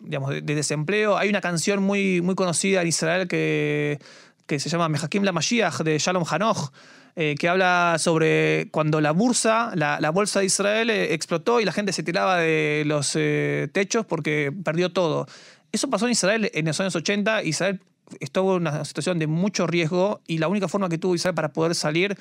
digamos, 0.00 0.30
de, 0.30 0.40
de 0.40 0.54
desempleo. 0.54 1.18
Hay 1.18 1.28
una 1.28 1.42
canción 1.42 1.82
muy, 1.82 2.22
muy 2.22 2.34
conocida 2.34 2.80
en 2.80 2.88
Israel 2.88 3.28
que, 3.28 3.98
que 4.46 4.58
se 4.58 4.70
llama 4.70 4.88
Mejakim 4.88 5.24
la 5.24 5.32
Mashiach, 5.32 5.82
de 5.82 5.98
Shalom 5.98 6.24
Hanoch, 6.26 6.72
eh, 7.20 7.34
que 7.36 7.48
habla 7.48 7.96
sobre 7.98 8.68
cuando 8.70 9.00
la 9.00 9.10
bursa, 9.10 9.72
la, 9.74 10.10
bolsa 10.10 10.38
de 10.38 10.46
Israel 10.46 10.88
eh, 10.88 11.14
explotó 11.14 11.58
y 11.58 11.64
la 11.64 11.72
gente 11.72 11.92
se 11.92 12.04
tiraba 12.04 12.36
de 12.36 12.84
los 12.86 13.16
eh, 13.16 13.68
techos 13.72 14.06
porque 14.06 14.52
perdió 14.62 14.92
todo. 14.92 15.26
Eso 15.72 15.90
pasó 15.90 16.06
en 16.06 16.12
Israel 16.12 16.48
en 16.54 16.64
los 16.64 16.78
años 16.78 16.94
80. 16.94 17.42
Israel 17.42 17.80
estuvo 18.20 18.54
en 18.54 18.68
una 18.68 18.84
situación 18.84 19.18
de 19.18 19.26
mucho 19.26 19.66
riesgo 19.66 20.20
y 20.28 20.38
la 20.38 20.46
única 20.46 20.68
forma 20.68 20.88
que 20.88 20.96
tuvo 20.96 21.16
Israel 21.16 21.34
para 21.34 21.52
poder 21.52 21.74
salir 21.74 22.16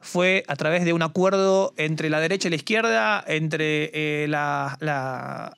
fue 0.00 0.44
a 0.48 0.56
través 0.56 0.86
de 0.86 0.94
un 0.94 1.02
acuerdo 1.02 1.74
entre 1.76 2.08
la 2.08 2.18
derecha 2.18 2.48
y 2.48 2.50
la 2.52 2.56
izquierda, 2.56 3.22
entre 3.26 4.26
la, 4.28 5.52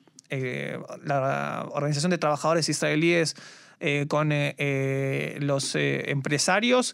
Organización 1.71 2.09
de 2.09 2.17
Trabajadores 2.17 2.67
Israelíes 2.67 3.37
con 4.09 4.33
los 5.39 5.75
empresarios, 5.75 6.93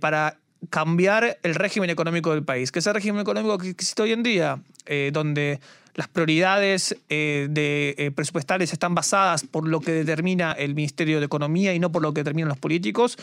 para 0.00 0.36
cambiar 0.70 1.38
el 1.42 1.54
régimen 1.54 1.90
económico 1.90 2.32
del 2.32 2.42
país. 2.44 2.72
Que 2.72 2.78
ese 2.80 2.92
régimen 2.92 3.20
económico 3.20 3.58
que 3.58 3.70
existe 3.70 4.02
hoy 4.02 4.12
en 4.12 4.22
día, 4.22 4.60
eh, 4.86 5.10
donde 5.12 5.60
las 5.94 6.08
prioridades 6.08 6.96
eh, 7.08 7.46
de, 7.50 7.94
eh, 7.98 8.10
presupuestales 8.10 8.72
están 8.72 8.94
basadas 8.94 9.44
por 9.44 9.68
lo 9.68 9.80
que 9.80 9.92
determina 9.92 10.52
el 10.52 10.74
Ministerio 10.74 11.20
de 11.20 11.26
Economía 11.26 11.72
y 11.74 11.78
no 11.78 11.92
por 11.92 12.02
lo 12.02 12.12
que 12.12 12.20
determinan 12.20 12.48
los 12.48 12.58
políticos. 12.58 13.16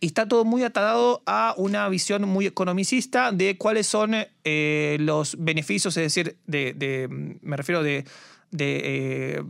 Y 0.00 0.06
está 0.06 0.26
todo 0.28 0.44
muy 0.44 0.62
atado 0.62 1.22
a 1.24 1.54
una 1.56 1.88
visión 1.88 2.22
muy 2.28 2.46
economicista 2.46 3.32
de 3.32 3.56
cuáles 3.56 3.86
son 3.86 4.14
los 4.44 5.36
beneficios, 5.38 5.96
es 5.96 6.02
decir, 6.02 6.36
de, 6.46 6.74
de- 6.74 7.08
me 7.40 7.56
refiero 7.56 7.82
de, 7.82 8.04
de, 8.50 9.42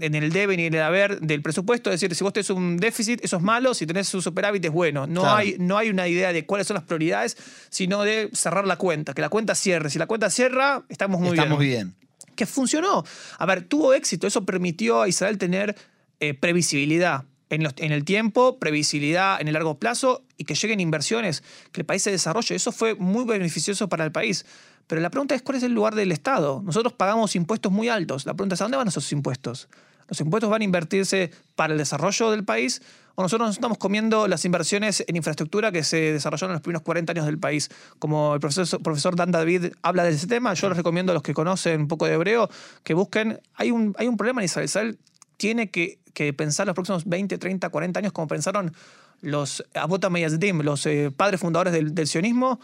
en 0.00 0.14
el 0.14 0.32
debe 0.32 0.54
y 0.54 0.64
en 0.66 0.74
el 0.74 0.82
haber 0.82 1.20
del 1.20 1.42
presupuesto. 1.42 1.90
Es 1.90 2.00
decir, 2.00 2.14
si 2.16 2.24
vos 2.24 2.32
tenés 2.32 2.50
un 2.50 2.76
déficit, 2.76 3.24
eso 3.24 3.36
es 3.36 3.42
malo, 3.42 3.74
si 3.74 3.86
tenés 3.86 4.12
un 4.14 4.22
superávit 4.22 4.64
es 4.64 4.70
bueno. 4.72 5.06
No, 5.06 5.20
Claro. 5.22 5.36
hay, 5.36 5.56
no 5.58 5.76
hay 5.78 5.90
una 5.90 6.08
idea 6.08 6.32
de 6.32 6.46
cuáles 6.46 6.66
son 6.66 6.74
las 6.74 6.84
prioridades, 6.84 7.36
sino 7.68 8.02
de 8.02 8.30
cerrar 8.32 8.66
la 8.66 8.76
cuenta, 8.76 9.14
que 9.14 9.20
la 9.22 9.28
cuenta 9.28 9.54
cierre. 9.54 9.90
Si 9.90 9.98
la 9.98 10.06
cuenta 10.06 10.30
cierra, 10.30 10.84
estamos 10.88 11.20
muy 11.20 11.30
Estamos 11.38 11.58
bien 11.58 11.94
bien. 11.94 12.34
que 12.36 12.46
funcionó. 12.46 13.04
A 13.38 13.46
ver, 13.46 13.62
tuvo 13.64 13.92
éxito. 13.94 14.26
Eso 14.26 14.44
permitió 14.44 15.02
a 15.02 15.08
Israel 15.08 15.36
tener 15.38 15.76
eh, 16.20 16.34
previsibilidad 16.34 17.24
en, 17.48 17.62
los- 17.62 17.74
en 17.78 17.92
el 17.92 18.04
tiempo, 18.04 18.58
previsibilidad 18.58 19.40
en 19.40 19.48
el 19.48 19.54
largo 19.54 19.78
plazo 19.78 20.22
y 20.36 20.44
que 20.44 20.54
lleguen 20.54 20.80
inversiones, 20.80 21.42
que 21.72 21.80
el 21.80 21.84
país 21.86 22.02
se 22.02 22.10
desarrolle. 22.10 22.54
Eso 22.54 22.72
fue 22.72 22.94
muy 22.94 23.24
beneficioso 23.24 23.88
para 23.88 24.04
el 24.04 24.12
país. 24.12 24.44
Pero 24.86 25.00
la 25.00 25.10
pregunta 25.10 25.34
es, 25.34 25.42
¿cuál 25.42 25.56
es 25.58 25.62
el 25.62 25.72
lugar 25.72 25.94
del 25.94 26.10
Estado? 26.12 26.62
Nosotros 26.64 26.92
pagamos 26.92 27.36
impuestos 27.36 27.70
muy 27.70 27.88
altos. 27.88 28.26
La 28.26 28.34
pregunta 28.34 28.54
es, 28.54 28.60
¿a 28.60 28.64
dónde 28.64 28.76
van 28.76 28.88
esos 28.88 29.10
impuestos? 29.12 29.68
¿Los 30.10 30.20
impuestos 30.20 30.50
van 30.50 30.60
a 30.60 30.64
invertirse 30.64 31.30
para 31.54 31.72
el 31.72 31.78
desarrollo 31.78 32.32
del 32.32 32.44
país? 32.44 32.82
¿O 33.14 33.22
nosotros 33.22 33.48
nos 33.48 33.56
estamos 33.56 33.78
comiendo 33.78 34.26
las 34.26 34.44
inversiones 34.44 35.04
en 35.06 35.16
infraestructura 35.16 35.70
que 35.70 35.84
se 35.84 36.12
desarrollaron 36.12 36.50
en 36.50 36.54
los 36.54 36.62
primeros 36.62 36.82
40 36.82 37.12
años 37.12 37.26
del 37.26 37.38
país? 37.38 37.70
Como 38.00 38.34
el 38.34 38.40
profesor, 38.40 38.82
profesor 38.82 39.14
Dan 39.14 39.30
David 39.30 39.72
habla 39.82 40.02
de 40.02 40.10
ese 40.10 40.26
tema, 40.26 40.52
yo 40.54 40.68
les 40.68 40.76
recomiendo 40.76 41.12
a 41.12 41.14
los 41.14 41.22
que 41.22 41.32
conocen 41.32 41.82
un 41.82 41.88
poco 41.88 42.06
de 42.06 42.14
hebreo 42.14 42.50
que 42.82 42.94
busquen. 42.94 43.40
Hay 43.54 43.70
un, 43.70 43.94
hay 43.98 44.08
un 44.08 44.16
problema 44.16 44.40
en 44.40 44.46
Israel. 44.46 44.64
Israel 44.64 44.98
tiene 45.36 45.70
que, 45.70 46.00
que 46.12 46.32
pensar 46.32 46.66
los 46.66 46.74
próximos 46.74 47.04
20, 47.04 47.38
30, 47.38 47.68
40 47.68 48.00
años 48.00 48.12
como 48.12 48.26
pensaron 48.26 48.72
los 49.20 49.64
Abot 49.74 50.08
Meyazdim, 50.10 50.62
los 50.62 50.84
eh, 50.86 51.12
padres 51.16 51.40
fundadores 51.40 51.72
del, 51.72 51.94
del 51.94 52.06
sionismo, 52.08 52.58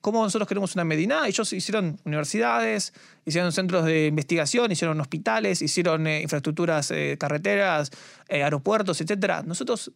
cómo 0.00 0.22
nosotros 0.22 0.48
queremos 0.48 0.74
una 0.74 0.84
Medina. 0.84 1.26
Ellos 1.26 1.52
hicieron 1.52 1.98
universidades, 2.04 2.92
hicieron 3.24 3.52
centros 3.52 3.84
de 3.84 4.06
investigación, 4.06 4.70
hicieron 4.72 5.00
hospitales, 5.00 5.62
hicieron 5.62 6.06
eh, 6.06 6.22
infraestructuras, 6.22 6.90
eh, 6.90 7.16
carreteras, 7.18 7.90
eh, 8.28 8.42
aeropuertos, 8.42 9.00
etc. 9.00 9.42
Nosotros 9.44 9.92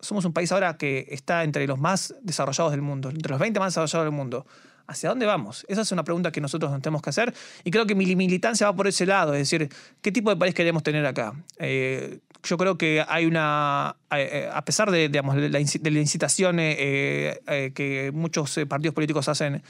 somos 0.00 0.24
un 0.24 0.32
país 0.32 0.50
ahora 0.52 0.76
que 0.76 1.06
está 1.10 1.44
entre 1.44 1.66
los 1.66 1.78
más 1.78 2.14
desarrollados 2.22 2.72
del 2.72 2.82
mundo, 2.82 3.10
entre 3.10 3.30
los 3.30 3.40
20 3.40 3.60
más 3.60 3.72
desarrollados 3.72 4.06
del 4.06 4.14
mundo. 4.14 4.46
¿Hacia 4.86 5.08
dónde 5.08 5.26
vamos? 5.26 5.64
Esa 5.68 5.82
es 5.82 5.92
una 5.92 6.04
pregunta 6.04 6.32
que 6.32 6.40
nosotros 6.40 6.70
nos 6.70 6.82
tenemos 6.82 7.02
que 7.02 7.10
hacer 7.10 7.34
y 7.64 7.70
creo 7.70 7.86
que 7.86 7.94
mi 7.94 8.14
militancia 8.16 8.66
va 8.66 8.76
por 8.76 8.86
ese 8.86 9.06
lado, 9.06 9.34
es 9.34 9.40
decir, 9.40 9.68
¿qué 10.00 10.12
tipo 10.12 10.30
de 10.30 10.36
país 10.36 10.54
queremos 10.54 10.82
tener 10.82 11.04
acá? 11.06 11.34
Eh, 11.58 12.18
yo 12.42 12.56
creo 12.56 12.76
que 12.76 13.04
hay 13.06 13.26
una, 13.26 13.96
eh, 14.10 14.48
a 14.52 14.64
pesar 14.64 14.90
de, 14.90 15.08
digamos, 15.08 15.36
de 15.36 15.48
la 15.48 15.60
incitación 15.60 16.58
eh, 16.58 16.76
eh, 16.78 17.40
eh, 17.46 17.72
que 17.74 18.10
muchos 18.12 18.56
eh, 18.58 18.66
partidos 18.66 18.94
políticos 18.94 19.28
hacen 19.28 19.62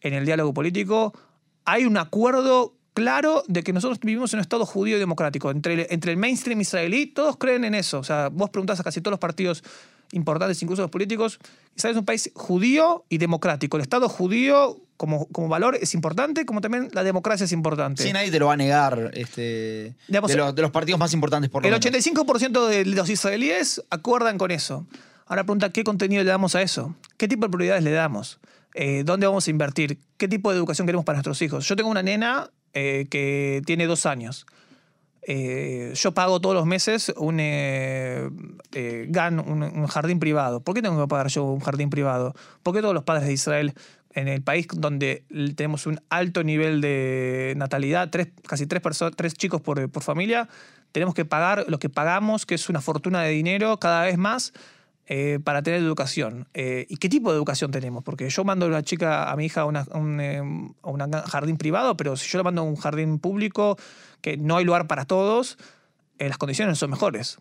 en 0.00 0.14
el 0.14 0.24
diálogo 0.24 0.54
político, 0.54 1.12
hay 1.64 1.84
un 1.84 1.96
acuerdo 1.96 2.74
claro 2.94 3.42
de 3.48 3.62
que 3.62 3.72
nosotros 3.72 3.98
vivimos 4.00 4.32
en 4.32 4.38
un 4.38 4.42
Estado 4.42 4.66
judío 4.66 4.96
y 4.96 5.00
democrático. 5.00 5.50
Entre 5.50 5.74
el, 5.74 5.86
entre 5.90 6.12
el 6.12 6.18
mainstream 6.18 6.60
israelí, 6.60 7.06
todos 7.06 7.36
creen 7.36 7.64
en 7.64 7.74
eso. 7.74 7.98
O 7.98 8.04
sea, 8.04 8.28
vos 8.28 8.50
preguntás 8.50 8.78
a 8.80 8.84
casi 8.84 9.00
todos 9.00 9.12
los 9.12 9.20
partidos 9.20 9.64
importantes, 10.12 10.62
incluso 10.62 10.82
los 10.82 10.90
políticos, 10.90 11.38
Israel 11.76 11.96
es 11.96 11.98
un 11.98 12.04
país 12.04 12.30
judío 12.34 13.04
y 13.08 13.18
democrático. 13.18 13.76
El 13.76 13.82
Estado 13.82 14.08
judío 14.08 14.80
como, 14.96 15.26
como 15.28 15.48
valor 15.48 15.76
es 15.80 15.94
importante, 15.94 16.46
como 16.46 16.60
también 16.60 16.88
la 16.92 17.02
democracia 17.02 17.44
es 17.44 17.52
importante. 17.52 18.02
Sí, 18.02 18.12
nadie 18.12 18.30
te 18.30 18.38
lo 18.38 18.46
va 18.46 18.52
a 18.52 18.56
negar 18.56 19.10
este, 19.14 19.94
Digamos, 20.06 20.30
de, 20.30 20.36
los, 20.36 20.54
de 20.54 20.62
los 20.62 20.70
partidos 20.70 21.00
más 21.00 21.12
importantes, 21.12 21.50
por 21.50 21.62
lo 21.62 21.68
El 21.68 21.80
menos. 21.80 21.84
85% 21.84 22.68
de 22.68 22.84
los 22.84 23.08
israelíes 23.08 23.82
acuerdan 23.90 24.38
con 24.38 24.50
eso. 24.50 24.86
Ahora 25.26 25.44
pregunta, 25.44 25.70
¿qué 25.70 25.82
contenido 25.82 26.22
le 26.22 26.30
damos 26.30 26.54
a 26.54 26.62
eso? 26.62 26.94
¿Qué 27.16 27.26
tipo 27.26 27.46
de 27.46 27.50
prioridades 27.50 27.82
le 27.82 27.90
damos? 27.90 28.38
Eh, 28.74 29.02
¿Dónde 29.04 29.26
vamos 29.26 29.46
a 29.46 29.50
invertir? 29.50 29.98
¿Qué 30.16 30.28
tipo 30.28 30.50
de 30.50 30.58
educación 30.58 30.86
queremos 30.86 31.04
para 31.04 31.16
nuestros 31.16 31.40
hijos? 31.42 31.66
Yo 31.66 31.74
tengo 31.74 31.90
una 31.90 32.02
nena 32.02 32.50
eh, 32.74 33.06
que 33.10 33.62
tiene 33.66 33.86
dos 33.86 34.06
años. 34.06 34.46
Eh, 35.22 35.92
yo 35.94 36.12
pago 36.12 36.40
todos 36.40 36.54
los 36.54 36.66
meses 36.66 37.12
un 37.16 37.38
eh, 37.38 38.28
eh, 38.72 39.06
GAN, 39.08 39.38
un, 39.38 39.62
un 39.62 39.86
jardín 39.86 40.18
privado. 40.18 40.60
¿Por 40.60 40.74
qué 40.74 40.82
tengo 40.82 41.00
que 41.00 41.08
pagar 41.08 41.28
yo 41.28 41.44
un 41.44 41.60
jardín 41.60 41.90
privado? 41.90 42.34
¿Por 42.62 42.74
qué 42.74 42.80
todos 42.80 42.94
los 42.94 43.04
padres 43.04 43.26
de 43.26 43.32
Israel 43.32 43.74
en 44.14 44.28
el 44.28 44.42
país 44.42 44.66
donde 44.74 45.24
tenemos 45.56 45.86
un 45.86 46.00
alto 46.10 46.44
nivel 46.44 46.80
de 46.80 47.54
natalidad, 47.56 48.10
tres, 48.10 48.28
casi 48.46 48.66
tres, 48.66 48.82
tres 49.16 49.34
chicos 49.34 49.60
por, 49.60 49.88
por 49.90 50.02
familia, 50.02 50.48
tenemos 50.92 51.14
que 51.14 51.24
pagar 51.24 51.64
lo 51.68 51.78
que 51.78 51.88
pagamos, 51.88 52.44
que 52.44 52.54
es 52.54 52.68
una 52.68 52.80
fortuna 52.80 53.22
de 53.22 53.30
dinero 53.30 53.78
cada 53.78 54.04
vez 54.04 54.18
más, 54.18 54.52
eh, 55.06 55.40
para 55.42 55.62
tener 55.62 55.80
educación. 55.80 56.46
Eh, 56.54 56.86
¿Y 56.88 56.96
qué 56.96 57.08
tipo 57.08 57.30
de 57.30 57.36
educación 57.36 57.70
tenemos? 57.70 58.04
Porque 58.04 58.30
yo 58.30 58.44
mando 58.44 58.74
a 58.74 58.82
chica, 58.82 59.30
a 59.30 59.36
mi 59.36 59.46
hija, 59.46 59.62
a 59.62 59.64
un, 59.64 60.20
eh, 60.20 60.38
a 60.82 60.90
un 60.90 61.12
jardín 61.26 61.56
privado, 61.56 61.96
pero 61.96 62.16
si 62.16 62.30
yo 62.30 62.38
la 62.38 62.44
mando 62.44 62.62
a 62.62 62.64
un 62.64 62.76
jardín 62.76 63.18
público, 63.18 63.76
que 64.22 64.38
no 64.38 64.56
hay 64.56 64.64
lugar 64.64 64.86
para 64.86 65.04
todos, 65.04 65.58
eh, 66.18 66.28
las 66.28 66.38
condiciones 66.38 66.78
son 66.78 66.88
mejores. 66.90 67.36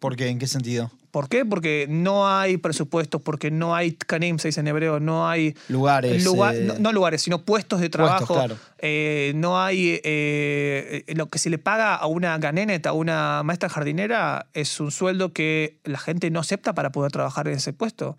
¿Por 0.00 0.16
qué? 0.16 0.28
¿En 0.28 0.38
qué 0.38 0.46
sentido? 0.46 0.90
¿Por 1.10 1.28
qué? 1.28 1.44
Porque 1.46 1.86
no 1.88 2.28
hay 2.28 2.56
presupuestos, 2.58 3.22
porque 3.22 3.50
no 3.50 3.74
hay 3.74 3.92
tkanim, 3.92 4.38
se 4.38 4.48
dice 4.48 4.60
en 4.60 4.66
hebreo, 4.66 4.98
no 5.00 5.26
hay 5.28 5.54
Lugares. 5.68 6.22
lugar- 6.24 6.56
eh, 6.56 6.64
no, 6.66 6.74
no 6.78 6.92
lugares, 6.92 7.22
sino 7.22 7.42
puestos 7.44 7.80
de 7.80 7.88
trabajo. 7.88 8.34
claro. 8.34 8.58
Eh, 8.78 9.32
no 9.36 9.58
hay. 9.62 10.00
eh, 10.02 11.04
lo 11.14 11.30
que 11.30 11.38
se 11.38 11.48
le 11.50 11.58
paga 11.58 11.94
a 11.94 12.06
una 12.06 12.36
ganenet, 12.38 12.84
a 12.86 12.92
una 12.92 13.42
maestra 13.44 13.68
jardinera, 13.68 14.48
es 14.52 14.80
un 14.80 14.90
sueldo 14.90 15.32
que 15.32 15.78
la 15.84 15.98
gente 15.98 16.30
no 16.30 16.40
acepta 16.40 16.74
para 16.74 16.90
poder 16.90 17.12
trabajar 17.12 17.46
en 17.48 17.54
ese 17.54 17.72
puesto. 17.72 18.16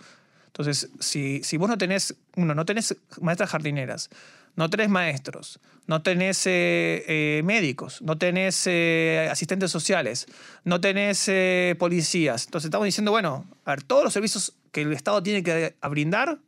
Entonces, 0.48 0.89
si, 1.01 1.43
si 1.43 1.57
vos 1.57 1.67
no 1.69 1.77
tenés, 1.77 2.15
uno, 2.38 2.55
no 2.55 2.63
tenés 2.65 2.95
maestras 3.22 3.50
jardineras, 3.50 4.10
no 4.56 4.70
tenés 4.70 4.90
maestros, 4.90 5.60
no 5.88 6.02
tenés 6.02 6.46
eh, 6.48 7.04
eh, 7.08 7.42
médicos, 7.44 8.02
no 8.02 8.18
tenés 8.18 8.66
eh, 8.68 9.28
asistentes 9.30 9.72
sociales, 9.72 10.28
no 10.64 10.80
tenés 10.82 11.30
policías. 11.78 12.46
Entonces 12.46 12.66
estamos 12.68 12.86
diciendo, 12.86 13.12
bueno, 13.12 13.46
a 13.66 13.72
ver, 13.72 13.84
todos 13.84 14.04
los 14.04 14.14
servicios 14.14 14.54
que 14.72 14.82
el 14.82 14.94
Estado 14.94 15.22
tiene 15.22 15.44
que 15.44 15.76
brindar, 15.90 16.40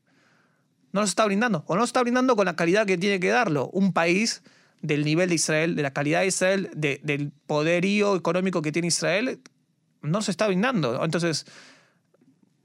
no 0.94 1.02
los 1.02 1.10
está 1.10 1.26
brindando. 1.26 1.64
O 1.68 1.76
no 1.76 1.82
los 1.82 1.90
está 1.90 2.02
brindando 2.02 2.36
con 2.36 2.46
la 2.46 2.56
calidad 2.56 2.86
que 2.86 2.98
tiene 2.98 3.20
que 3.20 3.28
darlo. 3.30 3.70
Un 3.74 3.94
país 3.94 4.42
del 4.82 5.04
nivel 5.04 5.30
de 5.30 5.36
Israel, 5.36 5.76
de 5.76 5.82
la 5.84 5.92
calidad 5.92 6.22
de 6.22 6.28
Israel, 6.28 6.70
de- 6.74 7.02
del 7.04 7.32
poderío 7.46 8.16
económico 8.16 8.62
que 8.62 8.72
tiene 8.72 8.88
Israel, 8.88 9.40
no 10.02 10.22
se 10.22 10.32
está 10.32 10.48
brindando. 10.48 11.04
Entonces, 11.04 11.46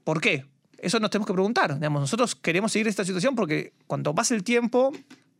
¿por 0.03 0.21
qué? 0.21 0.45
Eso 0.77 0.99
nos 0.99 1.09
tenemos 1.09 1.27
que 1.27 1.33
preguntar. 1.33 1.75
Digamos, 1.75 2.01
nosotros 2.01 2.35
queremos 2.35 2.71
seguir 2.71 2.87
esta 2.87 3.03
situación 3.05 3.35
porque 3.35 3.73
cuanto 3.87 4.13
pase 4.15 4.35
el 4.35 4.43
tiempo, 4.43 4.91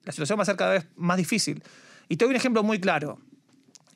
la 0.04 0.12
situación 0.12 0.38
va 0.40 0.44
a 0.44 0.46
ser 0.46 0.56
cada 0.56 0.72
vez 0.74 0.86
más 0.96 1.18
difícil. 1.18 1.64
Y 2.10 2.18
te 2.18 2.26
doy 2.26 2.32
un 2.32 2.36
ejemplo 2.36 2.64
muy 2.64 2.80
claro. 2.80 3.20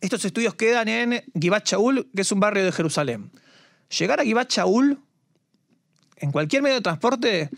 Estos 0.02 0.24
estudios 0.26 0.54
quedan 0.56 0.88
en 0.88 1.24
Givat 1.40 1.66
Shaul, 1.68 2.08
que 2.16 2.22
es 2.22 2.32
un 2.32 2.40
barrio 2.40 2.64
de 2.64 2.72
Jerusalén. 2.72 3.32
Llegar 3.98 4.20
a 4.20 4.24
Givat 4.24 4.50
Shaul, 4.52 5.00
en 6.18 6.32
cualquier 6.32 6.62
medio 6.62 6.76
de 6.76 6.82
transporte, 6.82 7.50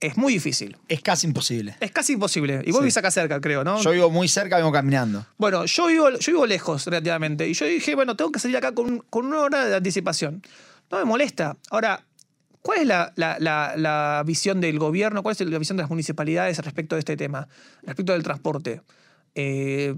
es 0.00 0.16
muy 0.16 0.32
difícil. 0.34 0.76
Es 0.88 1.02
casi 1.02 1.26
imposible. 1.26 1.76
Es 1.80 1.90
casi 1.90 2.12
imposible. 2.12 2.62
Y 2.64 2.70
vos 2.70 2.78
Sí. 2.78 2.84
vivís 2.84 2.96
acá 2.96 3.10
cerca, 3.10 3.40
creo, 3.40 3.64
¿no? 3.64 3.82
Yo 3.82 3.90
vivo 3.90 4.10
muy 4.10 4.28
cerca, 4.28 4.56
vengo 4.56 4.70
caminando. 4.72 5.26
Bueno, 5.36 5.64
yo 5.64 5.86
vivo, 5.88 6.10
yo 6.10 6.32
vivo 6.32 6.46
lejos 6.46 6.86
relativamente. 6.86 7.48
Y 7.48 7.54
yo 7.54 7.66
dije, 7.66 7.94
bueno, 7.94 8.16
tengo 8.16 8.30
que 8.30 8.38
salir 8.38 8.56
acá 8.56 8.72
con, 8.72 8.98
con 9.10 9.26
una 9.26 9.40
hora 9.40 9.66
de 9.66 9.74
anticipación. 9.76 10.42
No 10.90 10.98
me 10.98 11.04
molesta. 11.04 11.56
Ahora, 11.70 12.04
¿cuál 12.62 12.80
es 12.80 12.86
la, 12.86 13.12
la- 13.16 13.36
la- 13.38 13.74
la 13.76 14.22
visión 14.26 14.60
del 14.60 14.78
gobierno? 14.78 15.22
¿Cuál 15.22 15.36
es 15.38 15.40
la 15.40 15.58
visión 15.58 15.76
de 15.76 15.82
las 15.82 15.90
municipalidades 15.90 16.58
respecto 16.58 16.96
de 16.96 17.00
este 17.00 17.16
tema? 17.16 17.48
Respecto 17.82 18.12
del 18.12 18.22
transporte. 18.22 18.82
Eh, 19.34 19.94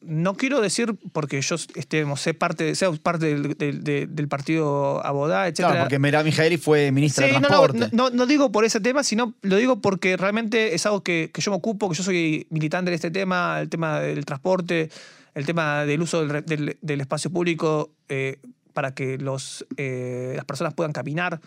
no 0.00 0.34
quiero 0.34 0.60
decir 0.60 0.96
porque 1.12 1.40
yo 1.42 1.54
este, 1.74 2.04
sé 2.16 2.34
parte, 2.34 2.74
sea 2.74 2.90
parte 2.92 3.26
del, 3.36 3.84
del- 3.84 4.28
partido 4.28 5.04
Abodá, 5.06 5.46
etc. 5.46 5.56
Claro, 5.58 5.80
porque 5.82 5.98
Merab 6.00 6.24
Mijaeli 6.24 6.56
fue 6.56 6.90
ministra 6.90 7.26
Sí, 7.26 7.34
de 7.34 7.40
no, 7.40 7.48
no, 7.48 7.48
Transporte. 7.60 7.88
no, 7.96 8.10
no 8.10 8.26
digo 8.26 8.50
por 8.50 8.64
ese 8.64 8.80
tema, 8.80 9.04
sino 9.04 9.34
lo 9.42 9.56
digo 9.56 9.80
porque 9.80 10.16
realmente 10.16 10.74
es 10.74 10.86
algo 10.86 11.02
que, 11.04 11.30
que 11.32 11.40
yo 11.40 11.52
me 11.52 11.58
ocupo, 11.58 11.88
que 11.88 11.94
yo 11.94 12.02
soy 12.02 12.46
militante 12.50 12.90
de 12.90 12.96
este 12.96 13.10
tema, 13.12 13.60
el 13.60 13.68
tema 13.68 14.00
del 14.00 14.24
transporte, 14.24 14.90
el 15.34 15.46
tema 15.46 15.84
del 15.84 16.02
uso 16.02 16.26
del- 16.26 16.76
del 16.80 17.00
espacio 17.00 17.30
público 17.30 17.92
eh, 18.08 18.40
para 18.72 18.92
que 18.94 19.18
los, 19.18 19.64
eh, 19.76 20.32
las 20.34 20.44
personas 20.46 20.74
puedan 20.74 20.92
caminar, 20.92 21.40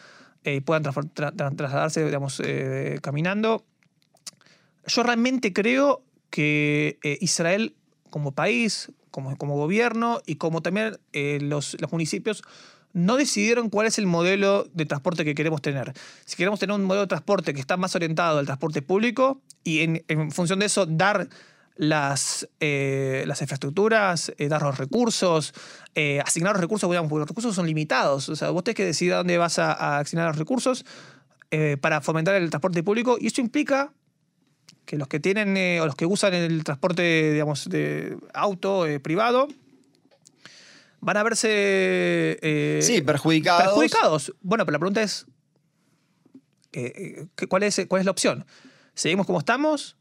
eh, 0.44 0.62
puedan 0.62 0.84
trasladarse 0.84 2.06
digamos, 2.06 2.42
eh, 2.44 3.00
caminando. 3.02 3.66
Yo 4.86 5.04
realmente 5.04 5.54
creo 5.54 6.04
que 6.30 7.00
eh, 7.04 7.18
Israel 7.22 7.76
como 8.10 8.34
país, 8.34 8.92
como, 9.12 9.38
como 9.38 9.56
gobierno 9.56 10.22
y 10.26 10.36
como 10.36 10.62
también 10.62 10.98
los, 11.14 11.78
los 11.80 11.92
municipios 11.92 12.44
no 12.94 13.18
decidieron 13.18 13.70
cuál 13.70 13.88
es 13.88 13.98
el 13.98 14.06
modelo 14.06 14.68
de 14.74 14.86
transporte 14.86 15.26
que 15.26 15.34
queremos 15.34 15.62
tener. 15.62 15.94
Si 16.26 16.36
queremos 16.36 16.60
tener 16.60 16.76
un 16.76 16.84
modelo 16.84 17.02
de 17.02 17.08
transporte 17.08 17.54
que 17.54 17.60
está 17.60 17.76
más 17.76 17.96
orientado 17.96 18.38
al 18.38 18.46
transporte 18.46 18.82
público 18.84 19.42
y 19.64 19.80
en, 19.80 20.04
en 20.08 20.32
función 20.32 20.60
de 20.60 20.68
eso 20.68 20.86
dar 20.86 21.28
las, 21.76 22.48
eh, 22.60 23.24
las 23.28 23.42
infraestructuras, 23.42 24.32
eh, 24.38 24.48
dar 24.48 24.62
los 24.62 24.78
recursos, 24.78 25.54
eh, 25.96 26.20
asignar 26.26 26.54
los 26.54 26.62
recursos, 26.62 26.90
digamos, 26.90 27.10
porque 27.10 27.22
los 27.22 27.28
recursos 27.30 27.56
son 27.56 27.66
limitados. 27.66 28.30
O 28.30 28.36
sea, 28.36 28.50
vos 28.52 28.64
tenés 28.64 28.76
que 28.78 28.86
decidir 28.86 29.14
a 29.14 29.18
dónde 29.18 29.38
vas 29.38 29.58
a, 29.60 29.74
a 29.74 30.00
asignar 30.00 30.28
los 30.28 30.38
recursos 30.38 30.86
para 31.82 32.02
fomentar 32.02 32.34
el 32.34 32.50
transporte 32.50 32.82
público 32.82 33.16
y 33.20 33.28
eso 33.28 33.40
implica 33.40 33.94
que 34.86 34.98
los 34.98 35.08
que 35.08 35.20
tienen 35.20 35.80
o 35.82 35.86
los 35.86 35.94
que 35.96 36.08
usan 36.08 36.34
el 36.34 36.64
transporte, 36.64 37.32
digamos, 37.32 37.70
de 37.70 38.18
auto 38.34 38.86
privado 39.04 39.48
van 41.00 41.18
a 41.18 41.22
verse 41.24 42.40
Sí, 42.82 43.02
perjudicados. 43.02 43.64
perjudicados. 43.66 44.34
Bueno, 44.42 44.66
pero 44.66 44.74
la 44.74 44.80
pregunta 44.80 45.04
es, 45.04 45.28
eh, 46.72 46.92
eh, 46.96 47.26
¿qué- 47.36 47.46
¿cuál, 47.48 47.62
es, 47.64 47.80
¿cuál 47.88 48.00
es 48.00 48.06
la 48.06 48.12
opción? 48.12 48.46
¿Seguimos 48.96 49.28
como 49.28 49.38
estamos? 49.40 49.96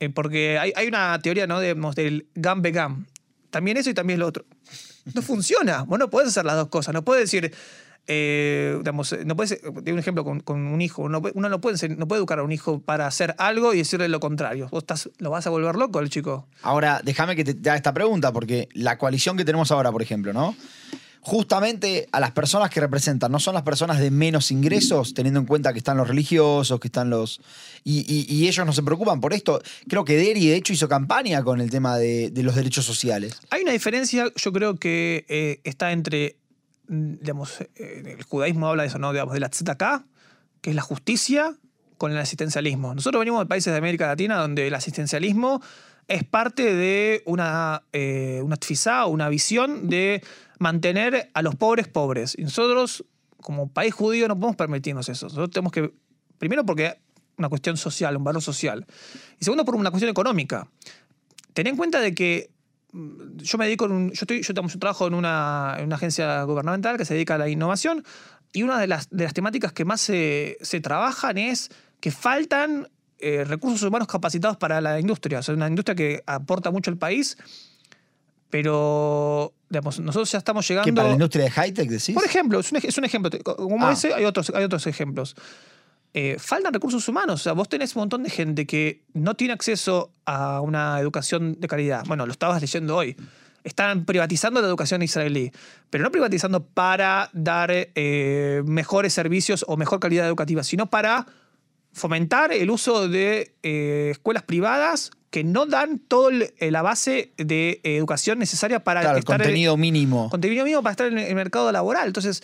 Eh, 0.00 0.08
porque 0.10 0.58
hay, 0.58 0.72
hay 0.76 0.86
una 0.86 1.18
teoría 1.20 1.46
¿no? 1.46 1.60
de, 1.60 1.74
del 1.94 2.26
gam 2.34 2.62
gam. 2.62 3.06
También 3.50 3.76
eso 3.76 3.90
y 3.90 3.94
también 3.94 4.20
lo 4.20 4.26
otro. 4.26 4.44
No 5.14 5.22
funciona. 5.22 5.82
Vos 5.82 5.98
no 5.98 6.10
podés 6.10 6.28
hacer 6.28 6.44
las 6.44 6.56
dos 6.56 6.68
cosas. 6.68 6.92
No 6.92 7.04
puedes 7.04 7.24
decir, 7.24 7.54
eh, 8.06 8.80
no 9.24 9.36
puedes, 9.36 9.60
doy 9.62 9.92
un 9.92 9.98
ejemplo 9.98 10.24
con, 10.24 10.40
con 10.40 10.66
un 10.66 10.80
hijo. 10.80 11.02
Uno, 11.02 11.22
uno 11.34 11.48
no, 11.48 11.60
puede, 11.60 11.88
no 11.90 12.08
puede 12.08 12.20
educar 12.20 12.38
a 12.38 12.42
un 12.42 12.52
hijo 12.52 12.80
para 12.80 13.06
hacer 13.06 13.34
algo 13.38 13.74
y 13.74 13.78
decirle 13.78 14.08
lo 14.08 14.20
contrario. 14.20 14.68
Vos 14.70 14.82
estás, 14.82 15.10
lo 15.18 15.30
vas 15.30 15.46
a 15.46 15.50
volver 15.50 15.76
loco 15.76 15.98
al 15.98 16.10
chico. 16.10 16.46
Ahora, 16.62 17.00
déjame 17.04 17.36
que 17.36 17.44
te, 17.44 17.54
te 17.54 17.68
haga 17.70 17.76
esta 17.76 17.92
pregunta, 17.92 18.32
porque 18.32 18.68
la 18.72 18.98
coalición 18.98 19.36
que 19.36 19.44
tenemos 19.44 19.70
ahora, 19.70 19.92
por 19.92 20.02
ejemplo, 20.02 20.32
¿no? 20.32 20.54
Justamente 21.28 22.08
a 22.10 22.20
las 22.20 22.30
personas 22.30 22.70
que 22.70 22.80
representan, 22.80 23.30
no 23.30 23.38
son 23.38 23.52
las 23.52 23.62
personas 23.62 24.00
de 24.00 24.10
menos 24.10 24.50
ingresos, 24.50 25.12
teniendo 25.12 25.38
en 25.38 25.44
cuenta 25.44 25.74
que 25.74 25.78
están 25.78 25.98
los 25.98 26.08
religiosos, 26.08 26.80
que 26.80 26.88
están 26.88 27.10
los. 27.10 27.42
Y, 27.84 28.48
ellos 28.48 28.64
no 28.64 28.72
se 28.72 28.82
preocupan 28.82 29.20
por 29.20 29.34
esto. 29.34 29.60
Creo 29.90 30.06
que 30.06 30.16
Deri, 30.16 30.46
de 30.46 30.56
hecho, 30.56 30.72
hizo 30.72 30.88
campaña 30.88 31.42
con 31.42 31.60
el 31.60 31.68
tema 31.68 31.98
de, 31.98 32.30
de 32.30 32.42
los 32.42 32.54
derechos 32.54 32.86
sociales. 32.86 33.38
Hay 33.50 33.60
una 33.60 33.72
diferencia, 33.72 34.32
yo 34.34 34.52
creo 34.54 34.76
que 34.76 35.26
eh, 35.28 35.60
está 35.64 35.92
entre, 35.92 36.38
mm, 36.88 37.16
digamos, 37.20 37.60
eh, 37.60 38.16
el 38.16 38.22
judaísmo 38.22 38.68
habla 38.68 38.84
de 38.84 38.88
eso, 38.88 38.98
¿no? 38.98 39.12
Digamos, 39.12 39.34
de 39.34 39.40
la 39.40 39.50
tzedakah, 39.50 40.06
que 40.62 40.70
es 40.70 40.76
la 40.76 40.80
justicia, 40.80 41.58
con 41.98 42.10
el 42.10 42.16
asistencialismo. 42.16 42.94
Nosotros 42.94 43.20
venimos 43.20 43.40
de 43.40 43.46
países 43.46 43.70
de 43.70 43.76
América 43.76 44.06
Latina 44.06 44.38
donde 44.38 44.66
el 44.66 44.74
asistencialismo 44.74 45.60
es 46.08 46.24
parte 46.24 46.74
de 46.74 47.22
una, 47.26 47.82
eh, 47.92 48.40
una 48.42 48.56
una 49.06 49.28
visión 49.28 49.88
de 49.88 50.22
mantener 50.58 51.30
a 51.34 51.42
los 51.42 51.54
pobres 51.54 51.86
pobres. 51.86 52.34
Y 52.36 52.42
nosotros, 52.42 53.04
como 53.42 53.68
país 53.68 53.94
judío, 53.94 54.26
no 54.26 54.34
podemos 54.34 54.56
permitirnos 54.56 55.08
eso. 55.08 55.26
Nosotros 55.26 55.50
tenemos 55.50 55.72
que, 55.72 55.92
primero 56.38 56.64
porque 56.64 56.98
una 57.36 57.48
cuestión 57.48 57.76
social, 57.76 58.16
un 58.16 58.24
valor 58.24 58.42
social. 58.42 58.86
Y 59.38 59.44
segundo, 59.44 59.64
por 59.64 59.76
una 59.76 59.90
cuestión 59.90 60.10
económica. 60.10 60.68
Ten 61.52 61.66
en 61.66 61.76
cuenta 61.76 62.00
de 62.00 62.14
que 62.14 62.50
mm, 62.92 63.36
yo 63.36 63.58
me 63.58 63.66
dedico, 63.66 63.84
en 63.84 63.92
un- 63.92 64.12
yo 64.12 64.26
trabajo 64.78 65.06
en 65.06 65.14
una, 65.14 65.76
en 65.78 65.84
una 65.84 65.96
agencia 65.96 66.42
gubernamental 66.44 66.96
que 66.96 67.04
se 67.04 67.14
dedica 67.14 67.34
a 67.34 67.38
la 67.38 67.48
innovación 67.48 68.04
y 68.52 68.62
una 68.62 68.80
de 68.80 68.86
las, 68.86 69.10
de 69.10 69.24
las 69.24 69.34
temáticas 69.34 69.72
que 69.72 69.84
más 69.84 70.00
se, 70.00 70.56
se 70.62 70.80
trabajan 70.80 71.36
es 71.38 71.70
que 72.00 72.10
faltan 72.10 72.88
eh, 73.18 73.44
recursos 73.44 73.82
humanos 73.82 74.08
capacitados 74.08 74.56
para 74.56 74.80
la 74.80 74.98
industria. 75.00 75.40
O 75.40 75.42
sea, 75.42 75.54
una 75.54 75.68
industria 75.68 75.94
que 75.94 76.22
aporta 76.26 76.70
mucho 76.70 76.90
al 76.90 76.96
país, 76.96 77.36
pero 78.50 79.52
digamos, 79.68 80.00
nosotros 80.00 80.30
ya 80.32 80.38
estamos 80.38 80.66
llegando... 80.66 80.86
Que 80.86 80.92
para 80.94 81.08
la 81.08 81.14
industria 81.14 81.44
de 81.44 81.50
high-tech, 81.50 81.88
decís. 81.90 82.14
Por 82.14 82.24
ejemplo, 82.24 82.58
es 82.60 82.72
un, 82.72 82.78
ej- 82.78 82.86
es 82.88 82.96
un 82.98 83.04
ejemplo. 83.04 83.30
Como 83.44 83.86
Ah. 83.86 83.92
ese, 83.92 84.14
hay 84.14 84.24
otros, 84.24 84.50
hay 84.54 84.64
otros 84.64 84.86
ejemplos. 84.86 85.36
Eh, 86.14 86.36
faltan 86.38 86.72
recursos 86.72 87.06
humanos. 87.08 87.40
O 87.40 87.44
sea, 87.44 87.52
vos 87.52 87.68
tenés 87.68 87.94
un 87.94 88.00
montón 88.00 88.22
de 88.22 88.30
gente 88.30 88.66
que 88.66 89.02
no 89.12 89.34
tiene 89.34 89.52
acceso 89.52 90.10
a 90.24 90.62
una 90.62 90.98
educación 91.00 91.56
de 91.60 91.68
calidad. 91.68 92.04
Bueno, 92.06 92.24
lo 92.24 92.32
estabas 92.32 92.60
leyendo 92.62 92.96
hoy. 92.96 93.16
Están 93.64 94.06
privatizando 94.06 94.62
la 94.62 94.68
educación 94.68 95.02
israelí, 95.02 95.52
pero 95.90 96.02
no 96.04 96.10
privatizando 96.10 96.64
para 96.64 97.28
dar 97.34 97.70
eh, 97.72 98.62
mejores 98.64 99.12
servicios 99.12 99.64
o 99.68 99.76
mejor 99.76 100.00
calidad 100.00 100.26
educativa, 100.26 100.62
sino 100.62 100.86
para 100.88 101.26
fomentar 101.98 102.52
el 102.52 102.70
uso 102.70 103.08
de 103.08 103.54
eh, 103.62 104.08
escuelas 104.12 104.42
privadas 104.42 105.10
que 105.30 105.44
no 105.44 105.66
dan 105.66 105.98
toda 105.98 106.32
la 106.58 106.82
base 106.82 107.32
de 107.36 107.80
eh, 107.82 107.96
educación 107.96 108.38
necesaria 108.38 108.82
para 108.82 109.00
claro, 109.00 109.16
el 109.16 109.20
estar 109.20 109.38
contenido 109.38 109.76
mínimo. 109.76 110.30
contenido 110.30 110.64
mínimo 110.64 110.82
para 110.82 110.92
estar 110.92 111.06
en 111.08 111.18
el 111.18 111.34
mercado 111.34 111.70
laboral. 111.70 112.06
Entonces, 112.06 112.42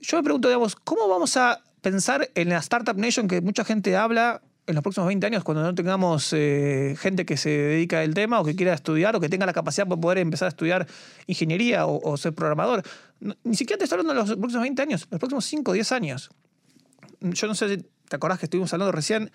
yo 0.00 0.16
me 0.16 0.22
pregunto, 0.22 0.48
digamos, 0.48 0.74
¿cómo 0.76 1.08
vamos 1.08 1.36
a 1.36 1.62
pensar 1.82 2.30
en 2.34 2.48
la 2.48 2.58
Startup 2.58 2.96
Nation 2.96 3.28
que 3.28 3.42
mucha 3.42 3.64
gente 3.64 3.94
habla 3.96 4.40
en 4.66 4.74
los 4.74 4.82
próximos 4.82 5.08
20 5.08 5.26
años 5.26 5.44
cuando 5.44 5.62
no 5.62 5.74
tengamos 5.74 6.32
eh, 6.32 6.96
gente 6.98 7.26
que 7.26 7.36
se 7.36 7.50
dedica 7.50 8.00
al 8.00 8.14
tema 8.14 8.40
o 8.40 8.44
que 8.44 8.56
quiera 8.56 8.72
estudiar 8.72 9.14
o 9.14 9.20
que 9.20 9.28
tenga 9.28 9.44
la 9.44 9.52
capacidad 9.52 9.86
para 9.86 10.00
poder 10.00 10.18
empezar 10.18 10.46
a 10.46 10.48
estudiar 10.48 10.86
ingeniería 11.26 11.84
o, 11.84 12.00
o 12.02 12.16
ser 12.16 12.32
programador? 12.32 12.82
No, 13.20 13.36
ni 13.44 13.56
siquiera 13.56 13.78
te 13.78 13.84
estoy 13.84 13.98
hablando 13.98 14.14
de 14.22 14.28
los 14.28 14.38
próximos 14.38 14.62
20 14.62 14.82
años, 14.82 15.06
los 15.10 15.18
próximos 15.18 15.44
5 15.44 15.70
o 15.70 15.74
10 15.74 15.92
años. 15.92 16.30
Yo 17.20 17.46
no 17.46 17.54
sé 17.54 17.76
si 17.76 17.86
te 18.08 18.16
acordás 18.16 18.38
que 18.38 18.46
estuvimos 18.46 18.72
hablando 18.72 18.92
recién 18.92 19.30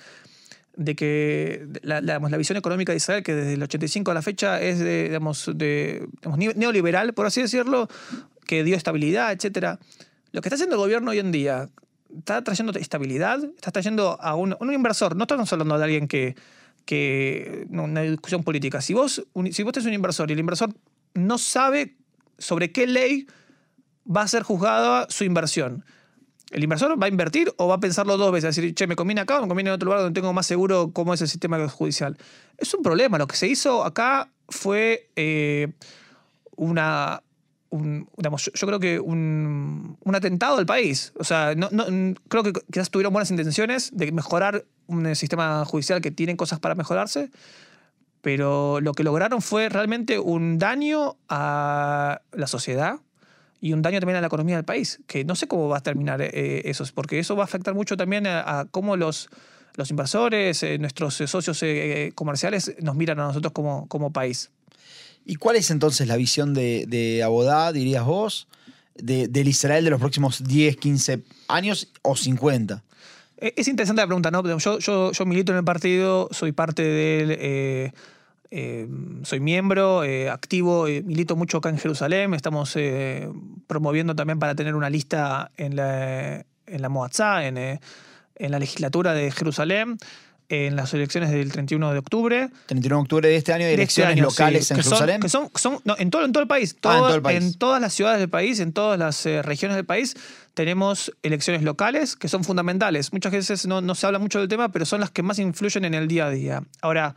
de 0.76 0.96
que 0.96 1.68
la, 1.82 2.00
la- 2.02 2.20
la 2.20 2.38
visión 2.38 2.58
económica 2.58 2.92
de 2.94 2.98
Israel, 2.98 3.24
que 3.24 3.34
desde 3.36 3.54
el 3.54 3.64
85 3.64 4.12
a 4.12 4.14
la 4.14 4.22
fecha 4.22 4.62
es 4.62 4.80
de, 4.80 5.06
digamos, 5.06 5.52
de, 5.56 6.08
digamos, 6.22 6.38
ne- 6.40 6.54
neoliberal, 6.56 7.14
por 7.14 7.26
así 7.26 7.42
decirlo, 7.42 7.88
que 8.46 8.64
dio 8.64 8.76
estabilidad, 8.78 9.32
etc. 9.34 9.78
Lo 10.32 10.42
que 10.42 10.48
está 10.48 10.56
haciendo 10.56 10.76
el 10.76 10.82
gobierno 10.82 11.12
hoy 11.12 11.20
en 11.20 11.32
día, 11.32 11.70
está 12.18 12.44
trayendo 12.44 12.78
estabilidad, 12.80 13.44
está 13.56 13.72
trayendo 13.72 14.18
a 14.22 14.36
un, 14.36 14.56
un 14.60 14.74
inversor, 14.74 15.16
no 15.16 15.24
estamos 15.26 15.52
hablando 15.52 15.78
de 15.78 15.84
alguien 15.84 16.08
que, 16.08 16.36
que 16.86 17.68
una 17.70 18.02
discusión 18.02 18.44
política. 18.44 18.80
Si 18.82 18.94
vos, 18.94 19.26
si 19.52 19.64
vos 19.64 19.74
tenés 19.74 19.86
un 19.88 19.94
inversor 19.94 20.30
y 20.30 20.34
el 20.34 20.40
inversor 20.40 20.74
no 21.14 21.38
sabe 21.38 21.98
sobre 22.38 22.72
qué 22.72 22.88
ley 22.88 23.28
va 24.10 24.22
a 24.22 24.28
ser 24.28 24.44
juzgada 24.44 25.08
su 25.10 25.24
inversión, 25.26 25.84
¿El 26.52 26.64
inversor 26.64 27.02
va 27.02 27.06
a 27.06 27.10
invertir 27.10 27.54
o 27.58 27.68
va 27.68 27.76
a 27.76 27.80
pensarlo 27.80 28.18
dos 28.18 28.32
veces? 28.32 28.56
Decir, 28.56 28.74
che, 28.74 28.88
me 28.88 28.96
conviene 28.96 29.22
acá 29.22 29.38
o 29.38 29.42
me 29.42 29.48
conviene 29.48 29.70
en 29.70 29.76
otro 29.76 29.86
lugar 29.86 30.02
donde 30.02 30.20
tengo 30.20 30.34
más 30.34 30.48
seguro 30.48 30.92
cómo 30.94 31.14
es 31.14 31.22
el 31.22 31.28
sistema 31.28 31.68
judicial. 31.70 32.18
Es 32.58 32.74
un 32.74 32.82
problema. 32.82 33.18
Lo 33.18 33.28
que 33.28 33.36
se 33.36 33.48
hizo 33.48 33.84
acá 33.84 34.30
fue 34.48 35.10
eh, 35.16 35.72
una. 36.56 37.22
un- 37.70 38.10
digamos, 38.18 38.52
yo, 38.54 38.68
creo 38.68 38.80
que 38.80 39.00
un, 39.00 39.98
atentado 40.12 40.58
al 40.58 40.66
país. 40.66 41.14
O 41.20 41.24
sea, 41.24 41.54
no, 41.56 41.70
creo 42.28 42.44
que 42.44 42.54
quizás 42.72 42.90
tuvieron 42.90 43.14
buenas 43.14 43.30
intenciones 43.30 43.92
de 43.96 44.12
mejorar 44.12 44.66
un 44.88 45.06
eh, 45.06 45.16
sistema 45.16 45.64
judicial 45.66 46.02
que 46.02 46.10
tiene 46.10 46.36
cosas 46.36 46.60
para 46.60 46.74
mejorarse, 46.74 47.30
pero 48.22 48.82
lo 48.82 48.94
que 48.94 49.04
lograron 49.04 49.44
fue 49.44 49.70
realmente 49.70 50.18
un 50.18 50.58
daño 50.58 51.18
a 51.30 52.22
la 52.32 52.48
sociedad 52.48 53.00
y 53.62 53.74
un 53.74 53.82
daño 53.82 54.00
también 54.00 54.18
a 54.18 54.22
la 54.22 54.28
economía 54.28 54.56
del 54.56 54.66
país, 54.66 55.00
que 55.08 55.24
no 55.26 55.36
sé 55.36 55.48
cómo 55.48 55.68
va 55.68 55.78
a 55.78 55.82
terminar 55.84 56.22
eh, 56.22 56.62
eso, 56.66 56.86
porque 56.96 57.20
eso 57.20 57.36
va 57.36 57.44
a 57.44 57.46
afectar 57.46 57.74
mucho 57.74 57.98
también 57.98 58.26
a, 58.28 58.60
a 58.62 58.66
cómo 58.66 58.96
los, 58.96 59.30
los 59.76 59.90
inversores, 59.90 60.64
eh, 60.64 60.78
nuestros 60.78 61.20
eh, 61.22 61.28
socios 61.28 61.62
eh, 61.64 62.12
comerciales 62.16 62.74
nos 62.82 62.96
miran 62.96 63.20
a 63.20 63.24
nosotros 63.24 63.52
como, 63.54 63.88
como 63.88 64.12
país. 64.12 64.50
¿Y 65.26 65.36
cuál 65.36 65.58
es 65.58 65.70
entonces 65.72 66.08
la 66.08 66.16
visión 66.16 66.54
de, 66.54 66.86
de 66.88 67.22
Abodá, 67.24 67.72
dirías 67.74 68.06
vos, 68.06 68.48
de- 68.96 69.28
del 69.28 69.48
Israel 69.48 69.84
de 69.84 69.90
los 69.92 70.00
próximos 70.00 70.44
10, 70.44 70.78
15 70.78 71.22
años 71.50 71.90
o 72.02 72.16
50? 72.16 72.84
Eh, 73.38 73.54
Es 73.58 73.68
interesante 73.68 74.02
la 74.02 74.08
pregunta, 74.08 74.32
¿no? 74.32 74.42
Yo, 74.58 74.80
yo, 74.80 75.12
yo 75.12 75.26
milito 75.26 75.52
en 75.52 75.60
el 75.60 75.64
partido, 75.66 76.30
soy 76.32 76.52
parte 76.54 76.82
del. 76.84 77.92
Eh, 78.52 78.88
soy 79.24 79.40
miembro 79.40 80.04
eh, 80.04 80.30
activo, 80.30 80.88
eh, 80.88 81.02
milito 81.04 81.36
mucho 81.36 81.58
acá 81.58 81.70
en 81.70 81.78
Jerusalén. 81.78 82.34
Estamos 82.34 82.74
eh, 82.76 83.30
promoviendo 83.68 84.16
también 84.16 84.40
para 84.40 84.56
tener 84.56 84.76
una 84.76 84.90
lista 84.90 85.52
en 85.58 85.76
la, 85.76 86.46
en 86.66 86.82
la 86.82 86.90
Moatzá, 86.90 87.46
en, 87.46 87.58
en 87.58 87.80
la 88.52 88.60
legislatura 88.60 89.14
de 89.14 89.30
Jerusalén, 89.32 89.98
en 90.52 90.76
las 90.76 90.92
elecciones 90.96 91.30
del 91.30 91.52
31 91.52 91.92
de 91.94 92.00
octubre. 92.00 92.50
31 92.66 92.96
de 92.96 93.02
octubre 93.04 93.30
de 93.30 93.36
este 93.36 93.54
año 93.54 93.66
hay 93.66 93.72
este 93.74 93.82
elecciones 93.82 94.14
año, 94.14 94.24
locales 94.24 94.66
sí, 94.68 94.74
en 94.74 94.78
que 94.78 94.84
son- 94.84 94.92
Jerusalén. 94.94 95.22
que 95.22 95.30
son, 95.30 95.50
son- 95.54 95.78
no, 95.86 95.96
en, 96.00 96.10
todo, 96.10 96.26
en 96.26 96.32
todo 96.32 96.42
el 96.42 96.48
país. 96.48 96.76
Ah, 96.84 96.94
en 96.96 97.00
todo 97.04 97.16
el 97.16 97.22
país. 97.22 97.44
en 97.44 97.54
todas 97.54 97.80
las 97.82 97.94
ciudades 97.94 98.20
del 98.20 98.30
país, 98.30 98.60
en 98.60 98.74
todas 98.74 98.98
las 98.98 99.26
regiones 99.46 99.76
del 99.76 99.86
país, 99.86 100.16
tenemos 100.56 101.14
elecciones 101.22 101.62
locales 101.62 102.16
que 102.16 102.28
son 102.28 102.44
fundamentales. 102.44 103.14
Muchas 103.14 103.32
veces 103.32 103.68
no, 103.68 103.82
no 103.82 103.94
se 103.94 104.08
habla 104.08 104.18
mucho 104.18 104.40
del 104.40 104.48
tema, 104.48 104.70
pero 104.72 104.86
son 104.86 105.02
las 105.02 105.12
que 105.12 105.22
más 105.22 105.38
influyen 105.38 105.86
en 105.86 105.94
el 105.94 106.08
día 106.08 106.26
a 106.26 106.30
día. 106.32 106.64
Ahora, 106.82 107.14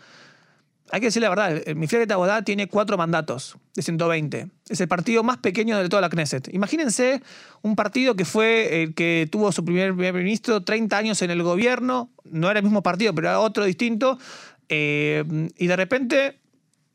hay 0.93 1.01
que 1.01 1.07
decir 1.07 1.23
la 1.23 1.31
verdad, 1.31 1.63
el 1.67 1.75
Mifleget 1.75 2.11
Abodá 2.13 2.43
tiene 2.43 2.69
cuatro 2.69 2.99
mandatos 2.99 3.57
de 3.75 3.81
120. 3.81 4.49
Es 4.69 4.79
el 4.79 4.89
partido 4.89 5.23
más 5.23 5.39
pequeño 5.39 5.79
de 5.79 5.89
toda 5.89 6.03
la 6.03 6.11
Knesset. 6.11 6.53
Imagínense 6.53 7.23
un 7.63 7.77
partido 7.77 8.15
que 8.15 8.27
fue 8.27 8.83
el 8.83 8.95
que 8.95 9.27
tuvo 9.33 9.51
su 9.53 9.65
primer 9.65 9.95
primer 9.95 10.13
ministro 10.13 10.63
30 10.63 10.99
años 10.99 11.23
en 11.23 11.31
el 11.31 11.43
gobierno, 11.43 12.11
no 12.25 12.51
era 12.51 12.61
el 12.61 12.65
mismo 12.65 12.83
partido, 12.83 13.15
pero 13.15 13.29
era 13.29 13.41
otro 13.41 13.65
distinto, 13.65 14.19
eh, 14.69 15.25
y 15.57 15.67
de 15.67 15.77
repente 15.77 16.42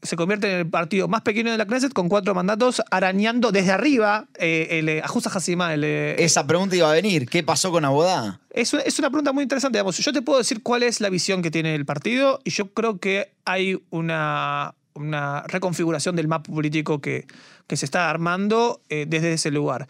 se 0.01 0.15
convierte 0.15 0.51
en 0.51 0.59
el 0.59 0.69
partido 0.69 1.07
más 1.07 1.21
pequeño 1.21 1.51
de 1.51 1.57
la 1.57 1.65
Knesset 1.65 1.93
con 1.93 2.09
cuatro 2.09 2.35
mandatos, 2.35 2.81
arañando 2.91 3.51
desde 3.51 3.71
arriba 3.71 4.27
eh, 4.39 4.67
el 4.71 4.89
eh, 4.89 5.01
Ajusa 5.03 5.29
Hassimá, 5.33 5.73
el, 5.73 5.83
eh, 5.83 6.23
Esa 6.23 6.45
pregunta 6.45 6.75
iba 6.75 6.89
a 6.89 6.93
venir. 6.93 7.27
¿Qué 7.27 7.43
pasó 7.43 7.71
con 7.71 7.85
Abodá? 7.85 8.39
es, 8.51 8.73
es 8.73 8.99
una 8.99 9.09
pregunta 9.09 9.33
muy 9.33 9.43
interesante. 9.43 9.77
Digamos. 9.77 9.97
Yo 9.97 10.13
te 10.13 10.21
puedo 10.21 10.39
decir 10.39 10.63
cuál 10.63 10.83
es 10.83 11.01
la 11.01 11.09
visión 11.09 11.41
que 11.41 11.51
tiene 11.51 11.75
el 11.75 11.85
partido 11.85 12.39
y 12.43 12.51
yo 12.51 12.73
creo 12.73 12.99
que 12.99 13.31
hay 13.45 13.81
una, 13.89 14.75
una 14.93 15.43
reconfiguración 15.43 16.15
del 16.15 16.27
mapa 16.27 16.51
político 16.51 16.99
que, 16.99 17.25
que 17.67 17.77
se 17.77 17.85
está 17.85 18.09
armando 18.09 18.81
eh, 18.89 19.05
desde 19.07 19.33
ese 19.33 19.51
lugar. 19.51 19.87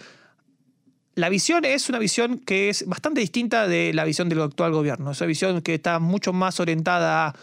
La 1.15 1.30
visión 1.30 1.65
es 1.65 1.89
una 1.89 1.98
visión 1.98 2.38
que 2.39 2.70
es 2.70 2.86
bastante 2.86 3.22
distinta 3.22 3.67
de 3.67 3.93
la 3.93 4.04
visión 4.04 4.30
del 4.30 4.41
actual 4.41 4.72
gobierno. 4.72 5.12
Es 5.12 5.22
una 5.22 5.28
visión 5.28 5.62
que 5.62 5.76
está 5.76 6.00
mucho 6.00 6.34
más 6.34 6.60
orientada 6.60 7.28
a, 7.28 7.36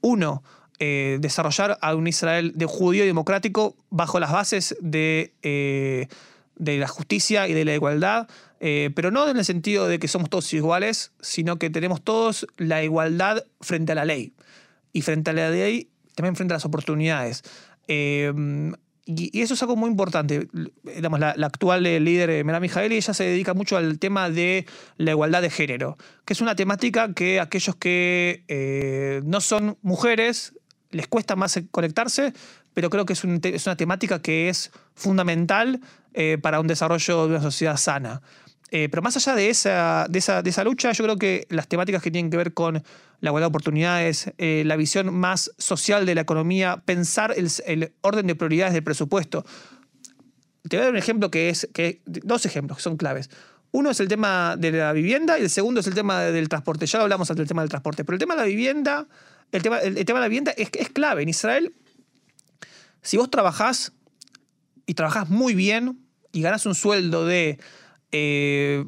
uno, 0.00 0.42
eh, 0.80 1.18
desarrollar 1.20 1.76
a 1.80 1.96
un 1.96 2.06
Israel 2.06 2.52
de 2.54 2.66
judío 2.66 3.02
y 3.02 3.06
democrático 3.08 3.74
bajo 3.90 4.20
las 4.20 4.30
bases 4.30 4.76
de, 4.80 5.32
eh, 5.42 6.06
de 6.54 6.78
la 6.78 6.86
justicia 6.86 7.48
y 7.48 7.52
de 7.52 7.64
la 7.64 7.74
igualdad, 7.74 8.28
eh, 8.60 8.90
pero 8.94 9.10
no 9.10 9.28
en 9.28 9.38
el 9.38 9.44
sentido 9.44 9.88
de 9.88 9.98
que 9.98 10.06
somos 10.06 10.30
todos 10.30 10.52
iguales, 10.54 11.10
sino 11.20 11.58
que 11.58 11.68
tenemos 11.68 12.00
todos 12.00 12.46
la 12.58 12.84
igualdad 12.84 13.44
frente 13.60 13.90
a 13.90 13.96
la 13.96 14.04
ley. 14.04 14.34
Y 14.92 15.02
frente 15.02 15.30
a 15.30 15.32
la 15.32 15.50
ley, 15.50 15.88
también 16.14 16.36
frente 16.36 16.54
a 16.54 16.58
las 16.58 16.64
oportunidades. 16.64 17.42
Y, 17.88 19.40
eso 19.40 19.54
es 19.54 19.62
algo 19.62 19.74
muy 19.74 19.90
importante. 19.90 20.46
La, 20.84 21.34
la 21.36 21.46
actual 21.46 21.82
líder, 21.82 22.44
Mera 22.44 22.60
Mijaeli, 22.60 22.96
ella 22.96 23.14
se 23.14 23.24
dedica 23.24 23.52
mucho 23.52 23.76
al 23.76 23.98
tema 23.98 24.30
de 24.30 24.64
la 24.96 25.10
igualdad 25.10 25.42
de 25.42 25.50
género, 25.50 25.96
que 26.24 26.34
es 26.34 26.40
una 26.40 26.54
temática 26.54 27.12
que 27.14 27.40
aquellos 27.40 27.74
que 27.74 29.22
no 29.24 29.40
son 29.40 29.76
mujeres 29.82 30.52
les 30.90 31.08
cuesta 31.08 31.36
más 31.36 31.60
conectarse, 31.70 32.32
pero 32.74 32.90
creo 32.90 33.06
que 33.06 33.12
es, 33.12 33.24
una 33.24 33.76
temática 33.76 34.20
que 34.20 34.48
es 34.48 34.70
fundamental 34.94 35.80
eh, 36.14 36.38
para 36.40 36.60
un 36.60 36.66
desarrollo 36.66 37.26
de 37.26 37.34
una 37.34 37.42
sociedad 37.42 37.76
sana. 37.76 38.22
Eh, 38.70 38.88
pero 38.90 39.02
más 39.02 39.16
allá 39.16 39.34
de 39.34 39.48
esa, 39.48 40.06
de, 40.10 40.18
esa, 40.18 40.42
de 40.42 40.50
esa 40.50 40.62
lucha, 40.62 40.92
yo 40.92 41.04
creo 41.04 41.16
que 41.16 41.46
las 41.48 41.68
temáticas 41.68 42.02
que 42.02 42.10
tienen 42.10 42.30
que 42.30 42.36
ver 42.36 42.52
con 42.52 42.82
la 43.20 43.30
igualdad 43.30 43.46
de 43.46 43.48
oportunidades, 43.48 44.30
eh, 44.36 44.62
la 44.66 44.76
visión 44.76 45.12
más 45.14 45.50
social 45.58 46.04
de 46.04 46.14
la 46.14 46.20
economía, 46.20 46.82
pensar 46.84 47.32
el, 47.36 47.50
el 47.66 47.92
orden 48.02 48.26
de 48.26 48.34
prioridades 48.34 48.74
del 48.74 48.84
presupuesto. 48.84 49.44
Te 50.68 50.76
voy 50.76 50.82
a 50.82 50.84
dar 50.84 50.90
un 50.90 50.98
ejemplo 50.98 51.30
que 51.30 51.48
es, 51.48 51.68
que, 51.72 52.02
dos 52.04 52.44
ejemplos 52.44 52.78
que 52.78 52.82
son 52.82 52.98
claves. 52.98 53.30
Uno 53.70 53.90
es 53.90 54.00
el 54.00 54.08
tema 54.08 54.56
de 54.58 54.72
la 54.72 54.92
vivienda 54.92 55.38
y 55.38 55.42
el 55.42 55.50
segundo 55.50 55.80
es 55.80 55.86
el 55.86 55.94
tema 55.94 56.22
del 56.22 56.48
transporte. 56.48 56.86
Ya 56.86 56.98
lo 56.98 57.04
hablamos 57.04 57.28
del 57.28 57.48
tema 57.48 57.62
del 57.62 57.70
transporte, 57.70 58.04
pero 58.04 58.14
el 58.14 58.20
tema 58.20 58.34
de 58.34 58.40
la 58.40 58.46
vivienda, 58.46 59.06
el 59.52 59.62
tema, 59.62 59.78
el, 59.78 59.98
el 59.98 60.04
tema 60.04 60.18
de 60.18 60.24
la 60.24 60.28
vivienda 60.28 60.52
es, 60.56 60.68
es 60.72 60.88
clave. 60.90 61.22
En 61.22 61.28
Israel, 61.28 61.72
si 63.02 63.16
vos 63.16 63.30
trabajás 63.30 63.92
y 64.86 64.94
trabajás 64.94 65.28
muy 65.30 65.54
bien 65.54 65.98
y 66.32 66.42
ganás 66.42 66.66
un 66.66 66.74
sueldo 66.74 67.24
de 67.26 67.58
eh, 68.12 68.84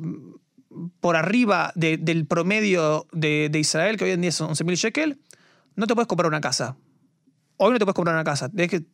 por 1.00 1.16
arriba 1.16 1.72
de- 1.74 1.96
del 1.98 2.26
promedio 2.26 3.06
de, 3.12 3.48
de 3.50 3.58
Israel, 3.58 3.96
que 3.96 4.04
hoy 4.04 4.10
en 4.12 4.20
día 4.20 4.32
son 4.32 4.50
11.000 4.50 4.76
shekel, 4.76 5.18
no 5.76 5.86
te 5.86 5.94
puedes 5.94 6.06
comprar 6.08 6.28
una 6.28 6.40
casa. 6.40 6.76
Hoy 7.56 7.72
no 7.72 7.78
te 7.78 7.84
puedes 7.84 7.94
comprar 7.96 8.14
una 8.16 8.24
casa. 8.24 8.48
Tenés 8.48 8.70
que- 8.70 8.84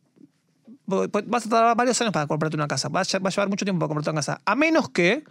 vas 0.85 1.45
a 1.45 1.49
tardar 1.49 1.75
varios 1.75 1.99
años 2.01 2.13
para 2.13 2.27
comprarte 2.27 2.55
una 2.55 2.67
casa. 2.67 2.89
Va 2.89 3.01
a, 3.01 3.03
lle- 3.03 3.23
va 3.23 3.29
a 3.29 3.31
llevar 3.31 3.49
mucho 3.49 3.65
tiempo 3.65 3.79
para 3.79 3.87
comprarte 3.89 4.09
una 4.09 4.19
casa. 4.19 4.41
A 4.45 4.55
menos 4.55 4.89
que 4.89 5.23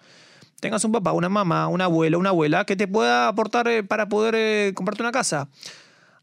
tengas 0.61 0.85
un 0.85 0.92
papá, 0.92 1.12
una 1.12 1.29
mamá, 1.29 1.68
un 1.68 1.81
abuelo, 1.81 2.18
una 2.18 2.31
abuela 2.31 2.64
que 2.64 2.77
te 2.77 2.88
pueda 2.88 3.29
aportar 3.29 3.68
eh, 3.68 3.83
para 3.83 4.09
poder 4.09 4.35
eh, 4.37 4.72
comprarte 4.75 5.03
una 5.03 5.12
casa. 5.12 5.49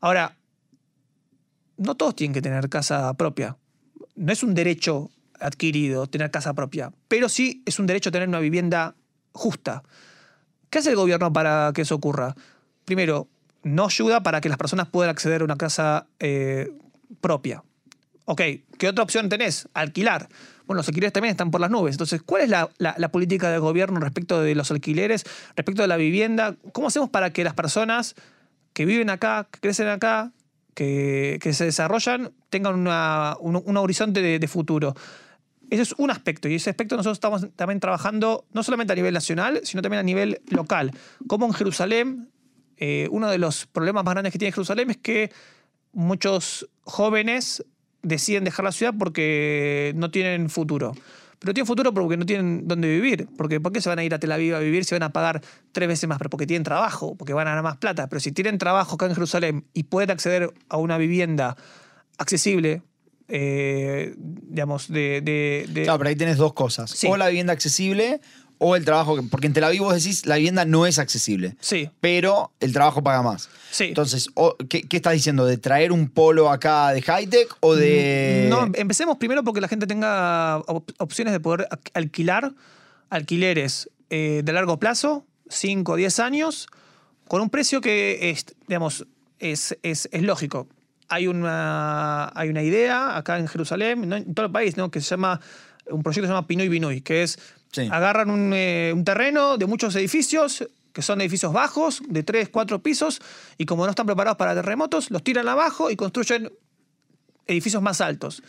Ahora, 0.03 0.35
no 1.77 1.95
todos 1.95 2.13
tienen 2.13 2.33
que 2.33 2.41
tener 2.41 2.67
casa 2.67 3.13
propia. 3.13 3.55
No 4.17 4.33
es 4.33 4.43
un 4.43 4.53
derecho 4.53 5.09
adquirido 5.39 6.07
tener 6.07 6.29
casa 6.29 6.53
propia, 6.53 6.91
pero 7.07 7.29
sí 7.29 7.63
es 7.65 7.79
un 7.79 7.85
derecho 7.85 8.11
tener 8.11 8.27
una 8.27 8.39
vivienda 8.39 8.95
justa. 9.31 9.81
¿Qué 10.69 10.79
hace 10.79 10.89
el 10.89 10.97
gobierno 10.97 11.31
para 11.31 11.71
que 11.73 11.83
eso 11.83 11.95
ocurra? 11.95 12.35
Primero, 12.83 13.29
no 13.63 13.85
ayuda 13.85 14.21
para 14.23 14.41
que 14.41 14.49
las 14.49 14.57
personas 14.57 14.89
puedan 14.89 15.09
acceder 15.09 15.39
a 15.39 15.45
una 15.45 15.55
casa 15.55 16.05
eh, 16.19 16.73
propia. 17.21 17.63
Ok, 18.25 18.41
¿qué 18.77 18.89
otra 18.89 19.05
opción 19.05 19.29
tenés? 19.29 19.69
Alquilar. 19.73 20.27
Bueno, 20.67 20.79
los 20.79 20.87
alquileres 20.89 21.13
también 21.13 21.31
están 21.31 21.49
por 21.49 21.61
las 21.61 21.71
nubes. 21.71 21.93
Entonces, 21.93 22.21
¿cuál 22.23 22.41
es 22.41 22.49
la, 22.49 22.69
la- 22.77 22.95
la 22.97 23.09
política 23.09 23.49
del 23.49 23.61
gobierno 23.61 24.01
respecto 24.01 24.41
de 24.41 24.53
los 24.53 24.69
alquileres, 24.69 25.23
respecto 25.55 25.81
de 25.81 25.87
la 25.87 25.95
vivienda? 25.95 26.57
¿Cómo 26.73 26.87
hacemos 26.89 27.09
para 27.09 27.31
que 27.31 27.45
las 27.45 27.53
personas 27.53 28.15
que 28.73 28.85
viven 28.85 29.09
acá, 29.09 29.47
que 29.51 29.59
crecen 29.59 29.87
acá, 29.87 30.31
que, 30.73 31.39
que 31.41 31.53
se 31.53 31.65
desarrollan, 31.65 32.31
tengan 32.49 32.75
una- 32.75 33.35
un, 33.39 33.77
horizonte 33.77 34.21
de, 34.21 34.39
de 34.39 34.47
futuro? 34.47 34.95
Ese 35.69 35.83
es 35.83 35.95
un 35.97 36.11
aspecto, 36.11 36.47
y 36.49 36.55
ese 36.55 36.69
aspecto 36.69 36.95
nosotros 36.95 37.17
estamos 37.17 37.47
también 37.55 37.79
trabajando 37.79 38.45
no 38.53 38.63
solamente 38.63 38.93
a 38.93 38.95
nivel 38.95 39.13
nacional, 39.13 39.61
sino 39.63 39.81
también 39.81 39.99
a 39.99 40.03
nivel 40.03 40.41
local. 40.49 40.91
Como 41.27 41.45
en 41.45 41.53
Jerusalén, 41.53 42.29
eh, 42.77 43.07
uno 43.11 43.29
de 43.29 43.37
los 43.37 43.65
problemas 43.65 44.03
más 44.03 44.13
grandes 44.13 44.33
que 44.33 44.39
tiene 44.39 44.51
Jerusalén 44.51 44.89
es 44.89 44.97
que 44.97 45.31
muchos 45.93 46.69
jóvenes 46.81 47.63
deciden 48.01 48.43
dejar 48.43 48.65
la 48.65 48.71
ciudad 48.71 48.93
porque 48.97 49.93
no 49.95 50.11
tienen 50.11 50.49
futuro. 50.49 50.93
Pero 51.43 51.49
no 51.49 51.53
tienen 51.55 51.67
futuro 51.67 51.93
porque 51.93 52.15
no 52.15 52.25
tienen 52.25 52.67
dónde 52.69 52.87
vivir. 52.87 53.27
Porque 53.37 53.59
¿Por 53.59 53.73
qué 53.73 53.81
se 53.81 53.89
van 53.89 53.99
a 53.99 54.03
ir 54.05 54.13
a 54.13 54.19
Tel 54.19 54.31
Aviv 54.31 54.55
a 54.55 54.59
vivir 54.59 54.85
si 54.85 54.95
van 54.95 55.03
a 55.03 55.11
pagar 55.11 55.41
tres 55.73 55.89
veces 55.89 56.07
más? 56.07 56.17
Pero 56.17 56.29
porque 56.29 56.47
tienen 56.47 56.63
trabajo, 56.63 57.15
porque 57.15 57.33
van 57.33 57.47
a 57.47 57.51
ganar 57.51 57.63
más 57.63 57.75
plata. 57.77 58.07
Pero 58.07 58.21
si 58.21 58.31
tienen 58.31 58.57
trabajo 58.57 58.95
acá 58.95 59.07
en 59.07 59.13
Jerusalén 59.13 59.65
y 59.73 59.83
pueden 59.83 60.09
acceder 60.09 60.53
a 60.69 60.77
una 60.77 60.97
vivienda 60.97 61.57
accesible, 62.17 62.81
eh, 63.27 64.13
digamos, 64.17 64.87
de... 64.87 65.21
de- 65.21 65.65
de- 65.69 65.83
Claro, 65.83 65.97
pero 65.99 66.09
ahí 66.09 66.15
tenés 66.15 66.37
dos 66.37 66.53
cosas. 66.53 66.91
Sí. 66.91 67.07
O 67.07 67.17
la 67.17 67.27
vivienda 67.27 67.51
accesible 67.53 68.21
o 68.65 68.75
el 68.75 68.85
trabajo. 68.85 69.15
que- 69.17 69.23
Porque 69.23 69.47
en 69.47 69.53
Tel 69.53 69.63
Aviv 69.65 69.81
vos 69.81 69.93
decís 69.93 70.25
la 70.25 70.35
vivienda 70.37 70.63
no 70.65 70.85
es 70.85 70.97
accesible. 70.99 71.55
Sí, 71.59 71.89
Pero 71.99 72.51
el 72.59 72.71
trabajo 72.73 73.03
paga 73.03 73.21
más. 73.21 73.49
sí. 73.71 73.85
Entonces, 73.85 74.29
o- 74.35 74.55
¿qué, 74.69 74.83
qué 74.83 74.97
estás 74.97 75.13
diciendo? 75.13 75.45
¿De 75.45 75.57
traer 75.57 75.91
un 75.91 76.07
polo 76.09 76.49
acá 76.49 76.91
de 76.91 77.01
high-tech 77.01 77.55
o 77.59 77.75
de.? 77.75 78.45
Mm, 78.45 78.49
No, 78.49 78.71
empecemos 78.75 79.17
primero 79.17 79.43
porque 79.43 79.59
la 79.61 79.67
gente 79.67 79.85
tenga 79.87 80.59
op- 80.59 80.91
opciones 80.99 81.33
de 81.33 81.39
poder 81.39 81.67
alquilar 81.93 82.53
alquileres 83.09 83.89
eh, 84.09 84.41
de 84.43 84.53
largo 84.53 84.77
plazo, 84.79 85.25
5 85.49 85.93
o 85.93 85.95
10 85.95 86.19
años, 86.19 86.67
con 87.27 87.41
un 87.41 87.49
precio 87.49 87.81
que 87.81 88.29
es, 88.29 88.45
digamos, 88.67 89.05
es, 89.39 89.77
es, 89.83 90.07
es 90.11 90.21
lógico. 90.21 90.67
Hay 91.09 91.27
una, 91.27 92.31
hay 92.35 92.49
una 92.49 92.63
idea 92.63 93.17
acá 93.17 93.37
en 93.37 93.47
Jerusalén, 93.47 94.07
¿no? 94.07 94.15
en 94.15 94.33
todo 94.33 94.45
el 94.47 94.51
país, 94.51 94.77
¿no? 94.77 94.89
que 94.89 95.01
se 95.01 95.09
llama, 95.09 95.41
un 95.89 96.03
proyecto 96.03 96.21
que 96.23 96.27
se 96.27 96.33
llama 96.33 96.47
Pinoy 96.47 96.69
Binoy, 96.69 97.01
que 97.01 97.23
es, 97.23 97.39
Sí. 97.71 97.87
agarran 97.91 98.29
un, 98.29 98.51
eh, 98.53 98.91
un 98.93 99.03
terreno 99.03 99.57
de 99.57 99.65
muchos 99.65 99.95
edificios, 99.95 100.67
que 100.93 101.01
son 101.01 101.21
edificios 101.21 101.51
bajos, 101.53 102.01
de 102.07 102.21
3, 102.21 102.49
4 102.49 102.83
pisos, 102.83 103.19
y 103.57 103.65
como 103.65 103.83
no 103.85 103.89
están 103.89 104.05
preparados 104.05 104.37
para 104.37 104.53
terremotos, 104.53 105.09
los 105.09 105.23
tiran 105.23 105.47
abajo 105.47 105.89
y 105.89 105.95
construyen 105.95 106.51
edificios 107.47 107.81
más 107.81 107.99
altos. 107.99 108.43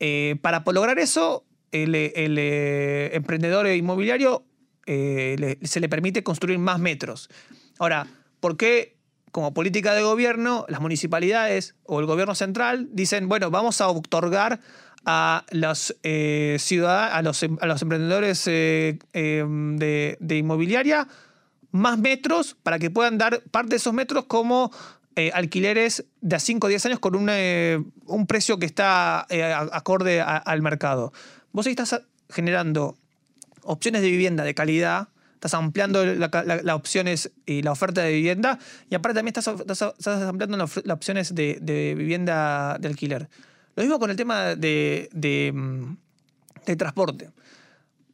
Eh, 0.00 0.36
para 0.42 0.62
lograr 0.72 0.98
eso, 0.98 1.44
el, 1.72 1.94
el, 1.94 2.36
eh, 2.38 3.10
emprendedor 3.14 3.66
inmobiliario 3.68 4.44
eh, 4.86 5.36
le- 5.38 5.58
se 5.66 5.80
le 5.80 5.88
permite 5.90 6.22
construir 6.22 6.58
más 6.58 6.78
metros. 6.78 7.28
Ahora, 7.78 8.06
¿por 8.40 8.56
qué 8.56 8.96
como 9.32 9.52
política 9.52 9.92
de 9.92 10.00
gobierno 10.02 10.64
las 10.70 10.80
municipalidades 10.80 11.74
o 11.84 12.00
el 12.00 12.06
gobierno 12.06 12.34
central 12.34 12.88
dicen, 12.92 13.28
bueno, 13.28 13.50
vamos 13.50 13.82
a 13.82 13.88
otorgar 13.88 14.60
a 15.10 15.44
los, 15.52 15.96
eh, 16.02 16.56
ciudad- 16.60 17.10
a 17.12 17.22
los, 17.22 17.42
em- 17.42 17.56
a 17.62 17.66
los 17.66 17.80
emprendedores 17.80 18.46
eh, 18.46 18.98
eh, 19.14 19.42
de, 19.48 20.18
de 20.20 20.36
inmobiliaria 20.36 21.08
más 21.70 21.98
metros 21.98 22.56
para 22.62 22.78
que 22.78 22.90
puedan 22.90 23.16
dar 23.16 23.40
parte 23.50 23.70
de 23.70 23.76
esos 23.76 23.94
metros 23.94 24.26
como 24.26 24.70
eh, 25.16 25.30
alquileres 25.32 26.04
de 26.20 26.36
a 26.36 26.38
5 26.40 26.66
o 26.66 26.70
10 26.70 26.84
años 26.86 26.98
con 26.98 27.16
un, 27.16 27.28
eh, 27.30 27.82
un 28.04 28.26
precio 28.26 28.58
que 28.58 28.66
está 28.66 29.26
eh, 29.30 29.42
acorde 29.72 30.20
al 30.20 30.60
mercado. 30.62 31.12
Vos 31.52 31.66
estás 31.66 32.02
generando 32.28 32.96
opciones 33.62 34.02
de 34.02 34.10
vivienda 34.10 34.44
de 34.44 34.54
calidad, 34.54 35.08
estás 35.34 35.54
ampliando 35.54 36.04
la- 36.04 36.28
la- 36.44 36.62
las 36.62 36.76
opciones 36.76 37.30
y 37.46 37.62
la 37.62 37.72
oferta 37.72 38.02
de 38.02 38.12
vivienda, 38.12 38.58
y 38.90 38.94
aparte 38.94 39.16
también 39.16 39.34
estás, 39.36 39.48
estás- 39.58 40.22
ampliando 40.22 40.58
las 40.58 40.76
opciones 40.90 41.34
de, 41.34 41.58
de 41.62 41.94
vivienda 41.96 42.76
de 42.78 42.88
alquiler. 42.88 43.28
Lo 43.78 43.84
mismo 43.84 44.00
con 44.00 44.10
el 44.10 44.16
tema 44.16 44.56
de, 44.56 45.08
de, 45.12 45.52
mm, 45.54 45.96
de 46.66 46.74
transporte. 46.76 47.30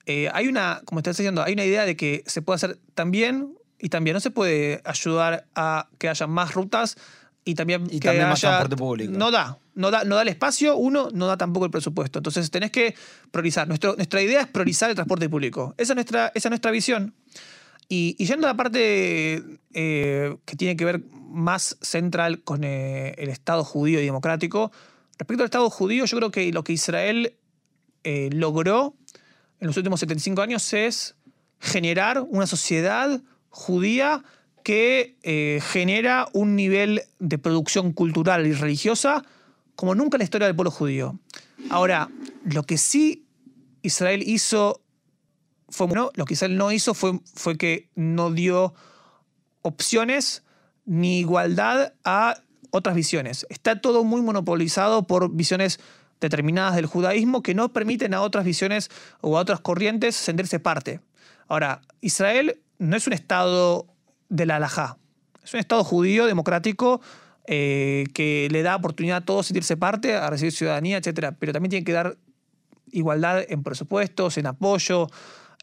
Eh, 0.05 0.29
hay 0.35 0.47
una, 0.47 0.83
como 0.85 0.99
estás 0.99 1.17
diciendo, 1.17 1.43
hay 1.43 1.55
una 1.55 1.65
idea 1.65 1.87
de 1.87 1.97
que 1.97 2.23
se 2.27 2.43
puede 2.43 2.57
hacer 2.57 2.79
también 2.95 3.57
y 3.79 3.89
también 3.89 4.13
no 4.13 4.21
se 4.21 4.31
puede 4.31 4.83
ayudar 4.85 5.47
a 5.55 5.89
que 5.97 6.11
haya 6.11 6.27
más 6.27 6.53
rutas 6.53 6.99
y 7.47 7.55
también 7.55 7.85
Y 7.91 7.99
que 7.99 8.09
también 8.09 8.29
más 8.29 8.41
haya- 8.45 8.51
transporte 8.59 8.77
público. 8.77 9.13
No 9.17 9.31
da, 9.31 9.57
no 9.75 9.91
da, 9.91 10.05
no 10.05 10.17
da 10.17 10.21
el 10.23 10.29
espacio, 10.29 10.77
uno, 10.77 11.09
no 11.15 11.27
da 11.27 11.39
tampoco 11.39 11.65
el 11.65 11.71
presupuesto. 11.71 12.19
Entonces 12.19 12.51
tenés 12.51 12.71
que 12.71 12.95
priorizar. 13.31 13.67
Nuestro, 13.67 13.97
nuestra 13.97 14.21
idea 14.21 14.43
es 14.43 14.49
priorizar 14.49 14.91
el 14.91 14.97
transporte 14.97 15.31
público. 15.31 15.75
Esa 15.79 15.95
es 15.95 15.97
nuestra, 15.97 16.31
esa 16.35 16.49
es 16.49 16.51
nuestra 16.51 16.73
visión. 16.73 17.15
Y, 17.89 18.17
y 18.19 18.27
yendo 18.27 18.47
a 18.47 18.51
la 18.51 18.57
parte 18.59 19.43
eh, 19.73 20.37
que 20.45 20.57
tiene 20.57 20.77
que 20.77 20.85
ver 20.85 21.01
más 21.31 21.79
central 21.81 22.43
con 22.43 22.65
eh, 22.65 23.15
el 23.17 23.31
Estado 23.31 23.65
judío 23.65 23.99
y 24.03 24.05
democrático, 24.05 24.71
respecto 25.19 25.43
al 25.43 25.47
Estado 25.47 25.71
judío, 25.71 26.05
yo 26.05 26.17
creo 26.17 26.31
que 26.31 26.53
lo 26.53 26.65
que 26.65 26.73
Israel 26.73 27.37
eh, 28.03 28.31
logró 28.33 28.95
en 29.61 29.67
los 29.69 29.77
últimos 29.77 30.01
75 30.01 30.43
años 30.43 30.73
es 30.73 31.17
generar 31.61 32.21
una 32.21 32.47
sociedad 32.47 33.23
judía 33.49 34.23
que 34.63 35.17
eh, 35.23 35.61
genera 35.63 36.27
un 36.33 36.57
nivel 36.57 37.03
de 37.19 37.39
producción 37.39 37.93
cultural 37.93 38.47
y 38.47 38.53
religiosa 38.53 39.25
como 39.77 39.95
nunca 39.95 40.17
en 40.17 40.21
la 40.21 40.25
historia 40.25 40.47
del 40.47 40.57
pueblo 40.57 40.71
judío. 40.71 41.19
Ahora, 41.71 42.09
lo 42.45 42.63
que 42.65 42.79
sí 42.79 43.27
Israel 43.83 44.23
hizo 44.27 44.81
fue 45.69 45.87
bueno, 45.87 46.11
lo 46.15 46.25
que 46.25 46.35
Israel 46.35 46.57
no 46.57 46.71
hizo 46.73 46.95
fue, 46.95 47.21
fue 47.35 47.57
que 47.57 47.91
no 47.95 48.31
dio 48.31 48.75
opciones 49.63 50.45
ni 50.85 51.19
igualdad 51.21 51.95
a 52.05 52.41
otras 52.75 52.97
visiones. 52.97 53.47
Está 53.51 53.81
todo 53.81 54.03
muy 54.03 54.21
monopolizado 54.21 55.07
por 55.07 55.31
visiones 55.31 55.79
determinadas 56.21 56.75
del 56.75 56.87
judaísmo 56.87 57.41
que 57.41 57.55
no 57.55 57.73
permiten 57.73 58.15
a 58.15 58.21
otras 58.21 58.45
visiones 58.45 58.91
o 59.21 59.39
a 59.39 59.41
otras 59.41 59.61
corrientes 59.61 60.17
sentirse 60.17 60.59
parte. 60.59 61.01
Ahora, 61.47 61.83
Israel 62.01 62.61
no 62.79 62.97
es 62.97 63.07
un 63.07 63.13
estado 63.13 63.87
de 64.29 64.47
la 64.47 64.57
halajá, 64.57 64.99
es 65.45 65.55
un 65.55 65.61
estado 65.61 65.85
judío, 65.85 66.27
democrático, 66.27 67.01
eh, 67.47 68.07
que 68.13 68.49
le 68.51 68.63
da 68.63 68.75
oportunidad 68.75 69.19
a 69.19 69.25
todos 69.25 69.47
sentirse 69.47 69.77
parte, 69.77 70.17
a 70.17 70.29
recibir 70.29 70.53
ciudadanía, 70.53 70.97
etc. 70.97 71.33
Pero 71.39 71.53
también 71.53 71.71
tiene 71.71 71.85
que 71.85 71.93
dar 71.93 72.17
igualdad 72.91 73.45
en 73.49 73.63
presupuestos, 73.63 74.37
en 74.37 74.47
apoyo, 74.47 75.07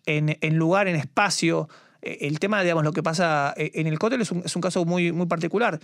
en, 0.05 0.37
en 0.39 0.55
lugar, 0.57 0.87
en 0.87 0.95
espacio. 0.95 1.67
Eh, 2.01 2.19
El 2.21 2.39
tema, 2.39 2.61
digamos, 2.61 2.85
lo 2.85 2.93
que 2.93 3.03
pasa 3.03 3.53
eh, 3.57 3.71
en 3.73 3.87
el 3.87 3.99
cótel 3.99 4.21
es 4.21 4.31
un, 4.31 4.43
es 4.45 4.55
un 4.55 4.61
caso 4.61 4.85
muy, 4.85 5.11
muy 5.11 5.25
particular. 5.25 5.79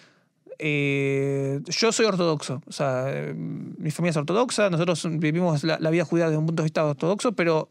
Eh, 0.60 1.62
yo 1.68 1.92
soy 1.92 2.06
ortodoxo, 2.08 2.64
o 2.66 2.72
sea, 2.72 3.06
eh, 3.10 3.34
mi 3.36 3.92
familia 3.92 4.12
es 4.12 4.18
ortodoxa, 4.18 4.70
nosotros 4.72 5.08
vivimos 5.20 5.64
la, 5.64 5.78
la 5.80 5.90
vida 5.92 6.04
judía 6.04 6.26
desde 6.26 6.38
un 6.38 6.48
punto 6.48 6.64
de 6.64 6.66
vista 6.66 6.84
ortodoxo, 6.84 7.34
pero 7.34 7.70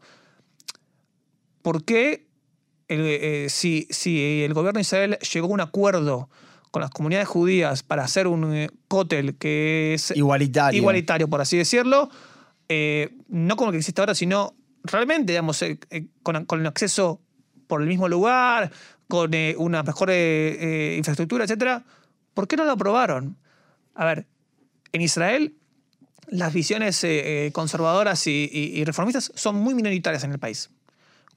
¿por 1.61 1.83
qué 1.83 2.27
el, 2.87 3.01
eh, 3.01 3.47
si, 3.49 3.87
si 3.89 4.43
el 4.43 4.53
gobierno 4.53 4.77
de 4.77 4.83
Israel 4.83 5.17
llegó 5.33 5.47
a 5.47 5.51
un 5.51 5.61
acuerdo 5.61 6.29
con 6.71 6.81
las 6.81 6.89
comunidades 6.89 7.27
judías 7.27 7.83
para 7.83 8.03
hacer 8.03 8.27
un 8.27 8.69
cótel 8.87 9.35
que 9.35 9.93
es 9.93 10.15
Igualitario. 10.15 10.77
igualitario, 10.77 11.27
por 11.27 11.41
así 11.41 11.57
decirlo, 11.57 12.09
no 13.29 13.55
como 13.57 13.69
el 13.69 13.73
que 13.73 13.79
existe 13.79 13.99
ahora, 14.01 14.15
sino 14.15 14.53
realmente, 14.83 15.33
digamos, 15.33 15.63
con, 16.23 16.45
con 16.45 16.59
el 16.61 16.67
acceso 16.67 17.21
por 17.67 17.81
el 17.81 17.87
mismo 17.87 18.07
lugar, 18.07 18.71
con 19.07 19.31
una 19.57 19.83
mejor 19.83 20.11
infraestructura, 20.11 21.45
etcétera, 21.45 21.83
¿por 22.37 22.47
qué 22.47 22.55
no 22.55 22.65
lo 22.65 22.73
aprobaron? 22.73 23.35
A 23.95 24.05
ver, 24.05 24.27
en 24.93 25.01
Israel 25.01 25.55
las 26.27 26.53
visiones 26.53 27.03
eh, 27.03 27.47
eh, 27.47 27.51
conservadoras 27.51 28.27
y, 28.27 28.47
y- 28.53 28.79
y 28.79 28.83
reformistas 28.85 29.31
son 29.33 29.55
muy 29.55 29.73
minoritarias 29.73 30.23
en 30.23 30.31
el 30.33 30.37
país. 30.37 30.69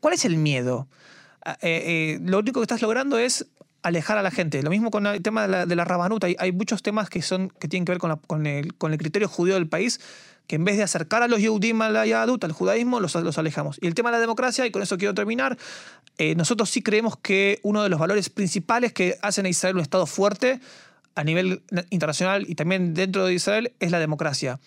¿Cuál 0.01 0.13
es 0.13 0.27
el 0.27 0.37
miedo? 0.37 0.89
Ah, 1.43 1.57
eh, 1.63 2.19
eh, 2.19 2.21
lo 2.23 2.41
único 2.41 2.61
que 2.61 2.65
estás 2.65 2.83
logrando 2.83 3.17
es 3.17 3.47
alejar 3.83 4.19
a 4.19 4.23
la 4.23 4.31
gente. 4.31 4.63
Lo 4.63 4.69
mismo 4.69 4.91
con 4.91 5.07
el 5.07 5.23
tema 5.23 5.43
de 5.43 5.49
la, 5.49 5.65
de 5.65 5.75
la 5.75 5.87
rabanuta. 5.87 6.27
Hay, 6.27 6.37
hay 6.39 6.53
muchos 6.53 6.83
temas 6.83 7.09
que, 7.09 7.23
son, 7.23 7.49
que 7.49 7.67
tienen 7.67 7.87
que 7.87 7.93
ver 7.93 7.99
con, 7.99 8.11
la- 8.11 8.17
con 8.27 8.47
el, 8.47 8.75
con 8.75 8.93
el 8.93 8.99
criterio 8.99 9.27
judío 9.27 9.55
del 9.55 9.69
país, 9.69 10.01
que 10.47 10.57
en 10.57 10.65
vez 10.67 10.77
de 10.77 10.83
acercar 10.83 11.23
a 11.23 11.29
los 11.29 11.41
Yehudim 11.41 11.81
a 11.81 11.89
la 11.89 12.05
Yadut, 12.05 12.45
al 12.45 12.53
judaísmo, 12.53 13.01
los, 13.01 13.15
los 13.15 13.39
alejamos. 13.39 13.79
Y 13.81 13.87
el 13.87 13.95
tema 13.95 14.11
de 14.11 14.17
la 14.17 14.21
democracia, 14.21 14.67
y 14.67 14.71
con 14.71 14.83
eso 14.83 14.99
quiero 14.99 15.15
terminar, 15.15 15.57
eh, 16.19 16.35
nosotros 16.35 16.69
sí 16.69 16.83
creemos 16.83 17.17
que 17.17 17.59
uno 17.63 17.83
de 17.83 17.89
los 17.89 17.99
valores 17.99 18.29
principales 18.29 18.93
que 18.93 19.17
hacen 19.23 19.47
a 19.47 19.49
Israel 19.49 19.77
un 19.77 19.83
Estado 19.83 20.05
fuerte 20.07 20.61
a 21.15 21.25
nivel 21.25 21.63
internacional 21.91 22.45
y 22.49 22.55
también 22.55 22.95
dentro 22.95 23.27
de 23.27 23.35
Israel 23.35 23.73
es 23.81 23.91
la 23.91 23.99
democracia. 23.99 24.59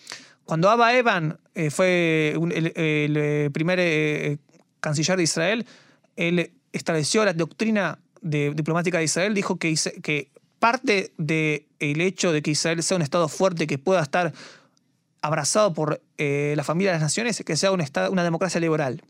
Cuando 0.44 0.68
Abba 0.70 0.94
Eban 0.94 1.38
eh, 1.54 1.70
fue 1.70 2.34
el, 2.36 2.72
eh, 2.76 3.50
primer 3.52 3.78
eh, 3.80 4.38
canciller 4.80 5.16
de 5.16 5.22
Israel, 5.22 5.66
él 6.16 6.52
estableció 6.72 7.24
la 7.24 7.32
doctrina 7.32 7.98
de- 8.20 8.52
diplomática 8.54 8.98
de 8.98 9.04
Israel, 9.04 9.32
dijo 9.34 9.56
que, 9.56 9.74
que 10.02 10.30
parte 10.58 11.12
del 11.16 11.64
hecho 12.00 12.32
de 12.32 12.42
que 12.42 12.50
Israel 12.50 12.82
sea 12.82 12.96
un 12.96 13.02
Estado 13.02 13.28
fuerte 13.28 13.66
que 13.66 13.78
pueda 13.78 14.02
estar 14.02 14.32
abrazado 15.22 15.72
por 15.72 16.02
la 16.18 16.64
familia 16.64 16.92
de 16.92 16.96
las 16.96 17.02
naciones, 17.02 17.42
que 17.44 17.56
sea 17.56 17.72
un 17.72 17.80
estado- 17.80 18.10
una 18.12 18.22
democracia 18.22 18.60
liberal. 18.60 19.02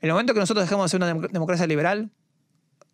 En 0.00 0.08
el 0.08 0.12
momento 0.12 0.34
que 0.34 0.40
nosotros 0.40 0.64
dejemos 0.64 0.84
de 0.84 0.88
ser 0.90 1.02
una 1.02 1.14
dem- 1.14 1.30
democracia 1.30 1.66
liberal 1.66 2.10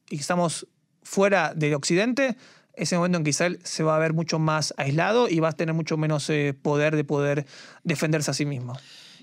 y 0.08 0.16
que 0.16 0.20
estamos 0.22 0.66
fuera 1.02 1.52
del 1.54 1.74
Occidente, 1.74 2.37
ese 2.79 2.97
momento 2.97 3.19
en 3.19 3.25
que 3.25 3.31
Israel 3.31 3.59
se 3.64 3.83
va 3.83 3.97
a 3.97 3.99
ver 3.99 4.12
mucho 4.12 4.38
más 4.38 4.75
aislado 4.77 5.29
y 5.29 5.41
va 5.41 5.51
a 5.51 5.53
tener 5.53 5.75
mucho 5.75 5.97
menos 5.97 6.29
eh, 6.31 6.55
poder 6.61 6.97
de 6.97 7.05
poder 7.05 7.47
defenderse 7.85 8.31
a 8.31 8.35
sí 8.35 8.47
mismo. 8.47 8.79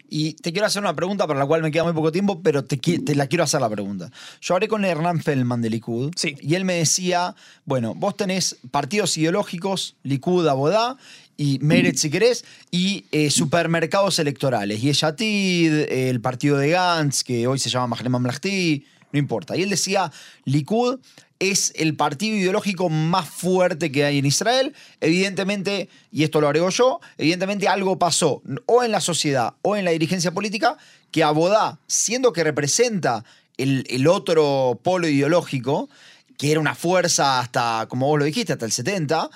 Y 0.07 0.33
te 0.33 0.51
quiero 0.51 0.67
hacer 0.67 0.81
una 0.81 0.95
pregunta 0.95 1.25
para 1.25 1.39
la 1.39 1.45
cual 1.45 1.63
me 1.63 1.71
queda 1.71 1.83
muy 1.83 1.93
poco 1.93 2.11
tiempo, 2.11 2.41
pero 2.41 2.63
te, 2.63 2.79
la 3.15 3.27
quiero 3.27 3.43
hacer 3.43 3.61
la 3.61 3.69
pregunta. 3.69 4.11
Yo 4.39 4.53
hablé 4.53 4.67
con 4.67 4.85
Hernán 4.85 5.21
Feldman 5.21 5.61
de 5.61 5.69
Likud 5.69 6.11
Sí. 6.15 6.35
y 6.41 6.55
él 6.55 6.63
me 6.63 6.75
decía, 6.75 7.35
bueno, 7.65 7.95
vos 7.95 8.15
tenés 8.15 8.57
partidos 8.71 9.17
ideológicos, 9.17 9.95
Likud, 10.03 10.47
Abodá, 10.47 10.97
y 11.37 11.59
Meretz 11.59 11.99
si 11.99 12.09
querés, 12.09 12.45
y 12.71 13.05
eh, 13.11 13.29
supermercados 13.29 14.19
electorales. 14.19 14.83
Y 14.83 14.91
Yatid, 14.93 15.73
el 15.89 16.21
partido 16.21 16.57
de 16.57 16.69
Gantz, 16.69 17.23
que 17.23 17.47
hoy 17.47 17.59
se 17.59 17.69
llama 17.69 17.87
Mahnem 17.87 18.11
Mamlahti, 18.11 18.85
no 19.11 19.19
importa. 19.19 19.57
Y 19.57 19.63
él 19.63 19.69
decía, 19.69 20.11
Likud 20.45 20.99
es 21.39 21.73
el 21.75 21.95
partido 21.95 22.37
ideológico 22.37 22.89
más 22.89 23.29
fuerte 23.29 23.91
que 23.91 24.05
hay 24.05 24.19
en 24.19 24.25
Israel. 24.25 24.73
Evidentemente, 25.01 25.89
y 26.11 26.23
esto 26.23 26.41
lo 26.41 26.47
agrego 26.47 26.69
yo, 26.69 26.99
evidentemente 27.17 27.67
algo 27.67 27.99
pasó, 27.99 28.41
o 28.65 28.83
en 28.83 28.91
la 28.91 29.01
sociedad 29.01 29.55
o 29.61 29.75
en 29.75 29.85
la 29.85 29.91
dirigencia 29.91 30.31
política, 30.31 30.77
que 31.11 31.23
Abodá, 31.23 31.79
siendo 31.87 32.33
que 32.33 32.43
representa 32.43 33.23
el, 33.57 33.85
el 33.89 34.07
otro 34.07 34.79
polo 34.83 35.07
ideológico, 35.07 35.89
que 36.37 36.51
era 36.51 36.59
una 36.59 36.75
fuerza 36.75 37.39
hasta, 37.39 37.87
como 37.89 38.07
vos 38.07 38.19
lo 38.19 38.25
dijiste, 38.25 38.53
hasta 38.53 38.65
el 38.65 38.71
70, 38.71 39.29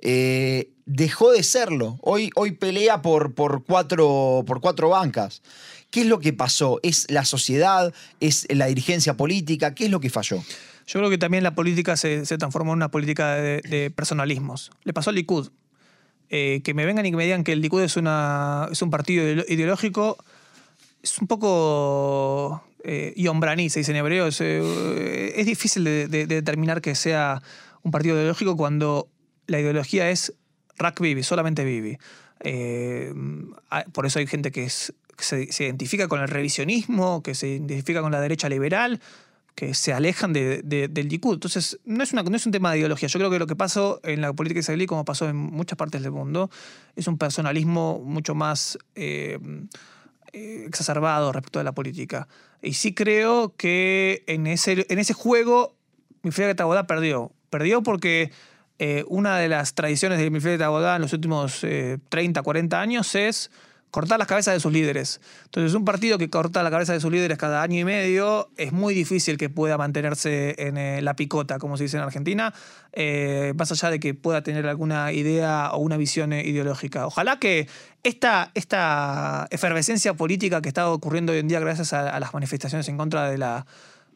eh, 0.00 0.70
dejó 0.86 1.32
de 1.32 1.42
serlo. 1.42 1.98
Hoy, 2.02 2.30
hoy 2.34 2.52
pelea 2.52 3.02
por, 3.02 3.34
por, 3.34 3.64
cuatro, 3.64 4.44
por 4.46 4.60
cuatro 4.60 4.90
bancas. 4.90 5.42
¿Qué 5.90 6.00
es 6.02 6.06
lo 6.06 6.18
que 6.18 6.32
pasó? 6.32 6.80
¿Es 6.82 7.10
la 7.10 7.24
sociedad? 7.24 7.92
¿Es 8.20 8.46
la 8.50 8.66
dirigencia 8.66 9.16
política? 9.16 9.74
¿Qué 9.74 9.84
es 9.84 9.90
lo 9.90 10.00
que 10.00 10.10
falló? 10.10 10.42
Yo 10.86 11.00
creo 11.00 11.10
que 11.10 11.18
también 11.18 11.44
la 11.44 11.54
política 11.54 11.96
se, 11.96 12.26
se 12.26 12.36
transformó 12.36 12.72
en 12.72 12.78
una 12.78 12.90
política 12.90 13.36
de, 13.36 13.92
personalismos. 13.94 14.70
Le 14.82 14.92
pasó 14.92 15.10
al 15.10 15.16
Likud. 15.16 15.50
Eh, 16.30 16.62
que 16.64 16.74
me 16.74 16.84
vengan 16.86 17.06
y 17.06 17.10
que 17.10 17.16
me 17.16 17.24
digan 17.24 17.44
que 17.44 17.52
el 17.52 17.60
Likud 17.60 17.82
es, 17.82 17.96
una, 17.96 18.68
es 18.72 18.82
un 18.82 18.90
partido 18.90 19.24
ideológico 19.46 20.16
es 21.04 21.18
un 21.18 21.26
poco 21.26 22.64
eh, 22.82 23.12
yombraní, 23.16 23.68
se 23.68 23.80
dice 23.80 23.92
en 23.92 23.98
hebreo. 23.98 24.26
Es, 24.26 24.40
eh, 24.40 25.42
difícil 25.44 25.84
de 25.84 26.08
determinar 26.08 26.80
que 26.80 26.94
sea 26.94 27.42
un 27.82 27.90
partido 27.90 28.16
ideológico 28.16 28.56
cuando 28.56 29.08
la 29.46 29.60
ideología 29.60 30.10
es 30.10 30.34
Rak 30.78 31.00
Bibi, 31.00 31.22
solamente 31.22 31.64
Bibi. 31.64 31.98
Eh, 32.40 33.12
ah, 33.70 33.84
por 33.92 34.06
eso 34.06 34.18
hay 34.18 34.26
gente 34.26 34.50
que, 34.50 34.68
se, 34.68 35.48
identifica 35.58 36.08
con 36.08 36.20
el 36.20 36.28
revisionismo, 36.28 37.22
que 37.22 37.34
se 37.34 37.48
identifica 37.48 38.02
con 38.02 38.12
la 38.12 38.20
derecha 38.20 38.48
liberal, 38.48 39.00
que 39.54 39.72
se 39.74 39.92
alejan 39.92 40.32
de- 40.32 40.62
de- 40.62 40.88
del 40.88 41.08
Likud. 41.08 41.34
Entonces, 41.34 41.78
no 41.84 42.02
es, 42.02 42.12
una, 42.12 42.22
no 42.24 42.36
es 42.36 42.44
un 42.44 42.52
tema 42.52 42.72
de 42.72 42.78
ideología. 42.78 43.08
Yo 43.08 43.20
creo 43.20 43.30
que 43.30 43.38
lo 43.38 43.46
que 43.46 43.54
pasó 43.54 44.00
en 44.02 44.20
la 44.20 44.32
política 44.32 44.60
israelí, 44.60 44.86
como 44.86 45.04
pasó 45.04 45.28
en 45.28 45.36
muchas 45.36 45.76
partes 45.78 46.02
del 46.02 46.10
mundo, 46.10 46.50
es 46.96 47.06
un 47.06 47.18
personalismo 47.18 48.00
mucho 48.04 48.34
más 48.34 48.76
eh, 48.96 49.38
eh, 50.32 50.64
exacerbado 50.66 51.30
respecto 51.32 51.60
de 51.60 51.64
la 51.64 51.72
política. 51.72 52.26
Y 52.62 52.72
sí 52.74 52.94
creo 52.94 53.54
que 53.56 54.24
en 54.26 54.48
ese, 54.48 54.86
en 54.88 54.98
ese 54.98 55.14
juego 55.14 55.76
Mifrega 56.24 56.54
Tabodá 56.56 56.86
perdió. 56.88 57.30
Perdió 57.50 57.82
porque 57.84 58.32
eh, 58.78 59.04
una 59.08 59.38
de 59.38 59.48
las 59.48 59.74
tradiciones 59.74 60.18
de 60.18 60.30
Mifrega 60.30 60.58
Tabodá 60.64 60.96
en 60.96 61.02
los 61.02 61.12
últimos 61.12 61.62
eh, 61.64 61.98
30, 62.08 62.42
40 62.42 62.80
años 62.80 63.14
es 63.14 63.50
cortar 63.94 64.18
las 64.18 64.26
cabezas 64.26 64.54
de 64.54 64.58
sus 64.58 64.72
líderes. 64.72 65.20
Entonces, 65.44 65.72
un 65.74 65.84
partido 65.84 66.18
que 66.18 66.28
corta 66.28 66.64
la 66.64 66.70
cabeza 66.72 66.92
de 66.92 66.98
sus 66.98 67.12
líderes 67.12 67.38
cada 67.38 67.62
año 67.62 67.78
y 67.78 67.84
medio 67.84 68.50
es 68.56 68.72
muy 68.72 68.92
difícil 68.92 69.38
que 69.38 69.48
pueda 69.48 69.78
mantenerse 69.78 70.56
en 70.58 70.76
eh, 70.76 71.00
la 71.00 71.14
picota, 71.14 71.60
como 71.60 71.76
se 71.76 71.84
dice 71.84 71.98
en 71.98 72.02
Argentina, 72.02 72.52
eh, 72.92 73.52
más 73.56 73.70
allá 73.70 73.90
de 73.90 74.00
que 74.00 74.12
pueda 74.12 74.42
tener 74.42 74.66
alguna 74.66 75.12
idea 75.12 75.70
o 75.74 75.78
una 75.78 75.96
visión 75.96 76.32
ideológica. 76.32 77.06
Ojalá 77.06 77.38
que 77.38 77.68
esta, 78.02 78.50
esta 78.54 79.46
efervescencia 79.52 80.14
política 80.14 80.60
que 80.60 80.70
está 80.70 80.90
ocurriendo 80.90 81.32
hoy 81.32 81.38
en 81.38 81.46
día 81.46 81.60
gracias 81.60 81.92
a 81.92 82.18
las 82.18 82.34
manifestaciones 82.34 82.88
en 82.88 82.96
contra 82.96 83.30
de 83.30 83.38
la, 83.38 83.64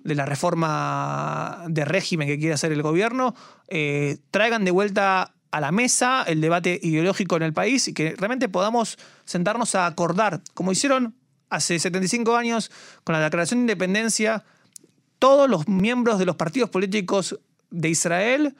de 0.04 0.14
la 0.14 0.24
reforma 0.24 1.64
de 1.68 1.84
régimen 1.84 2.28
que 2.28 2.38
quiere 2.38 2.54
hacer 2.54 2.72
el 2.72 2.82
gobierno, 2.82 3.34
eh, 3.68 4.18
traigan 4.30 4.64
de 4.64 4.70
vuelta 4.70 5.34
a 5.50 5.60
la 5.60 5.72
mesa 5.72 6.24
el 6.26 6.40
debate 6.40 6.78
ideológico 6.82 7.36
en 7.36 7.42
el 7.42 7.52
país 7.52 7.88
y 7.88 7.94
que 7.94 8.14
realmente 8.16 8.48
podamos 8.48 8.98
sentarnos 9.24 9.74
a 9.74 9.86
acordar, 9.86 10.42
como 10.54 10.72
hicieron 10.72 11.14
hace 11.50 11.78
75 11.78 12.36
años 12.36 12.70
con 13.04 13.14
la 13.14 13.20
Declaración 13.20 13.60
de 13.60 13.72
Independencia, 13.72 14.44
todos 15.18 15.48
los 15.48 15.66
miembros 15.68 16.18
de 16.18 16.26
los 16.26 16.36
partidos 16.36 16.70
políticos 16.70 17.38
de 17.70 17.88
Israel, 17.88 18.56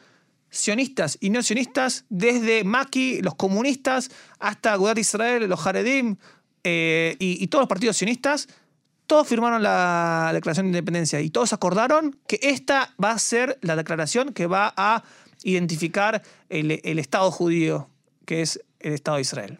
sionistas 0.50 1.18
y 1.20 1.30
no 1.30 1.42
sionistas, 1.42 2.04
desde 2.08 2.64
Maki, 2.64 3.20
los 3.20 3.34
comunistas, 3.34 4.10
hasta 4.38 4.72
Agudat 4.72 4.98
Israel, 4.98 5.46
los 5.48 5.66
Haredim 5.66 6.16
eh, 6.64 7.16
y 7.18 7.46
todos 7.48 7.62
los 7.62 7.68
partidos 7.68 7.96
sionistas, 7.96 8.48
todos 9.08 9.26
firmaron 9.26 9.62
la 9.62 10.30
Declaración 10.34 10.66
de 10.66 10.78
Independencia 10.78 11.20
y 11.20 11.30
todos 11.30 11.52
acordaron 11.52 12.16
que 12.28 12.38
esta 12.42 12.94
va 13.02 13.10
a 13.10 13.18
ser 13.18 13.58
la 13.62 13.74
declaración 13.74 14.32
que 14.32 14.46
va 14.46 14.72
a 14.76 15.02
identificar 15.42 16.22
el, 16.50 16.80
el 16.84 16.98
Estado 16.98 17.30
judío, 17.30 17.88
que 18.26 18.42
es 18.42 18.60
el 18.80 18.92
Estado 18.92 19.16
de 19.16 19.22
Israel. 19.22 19.58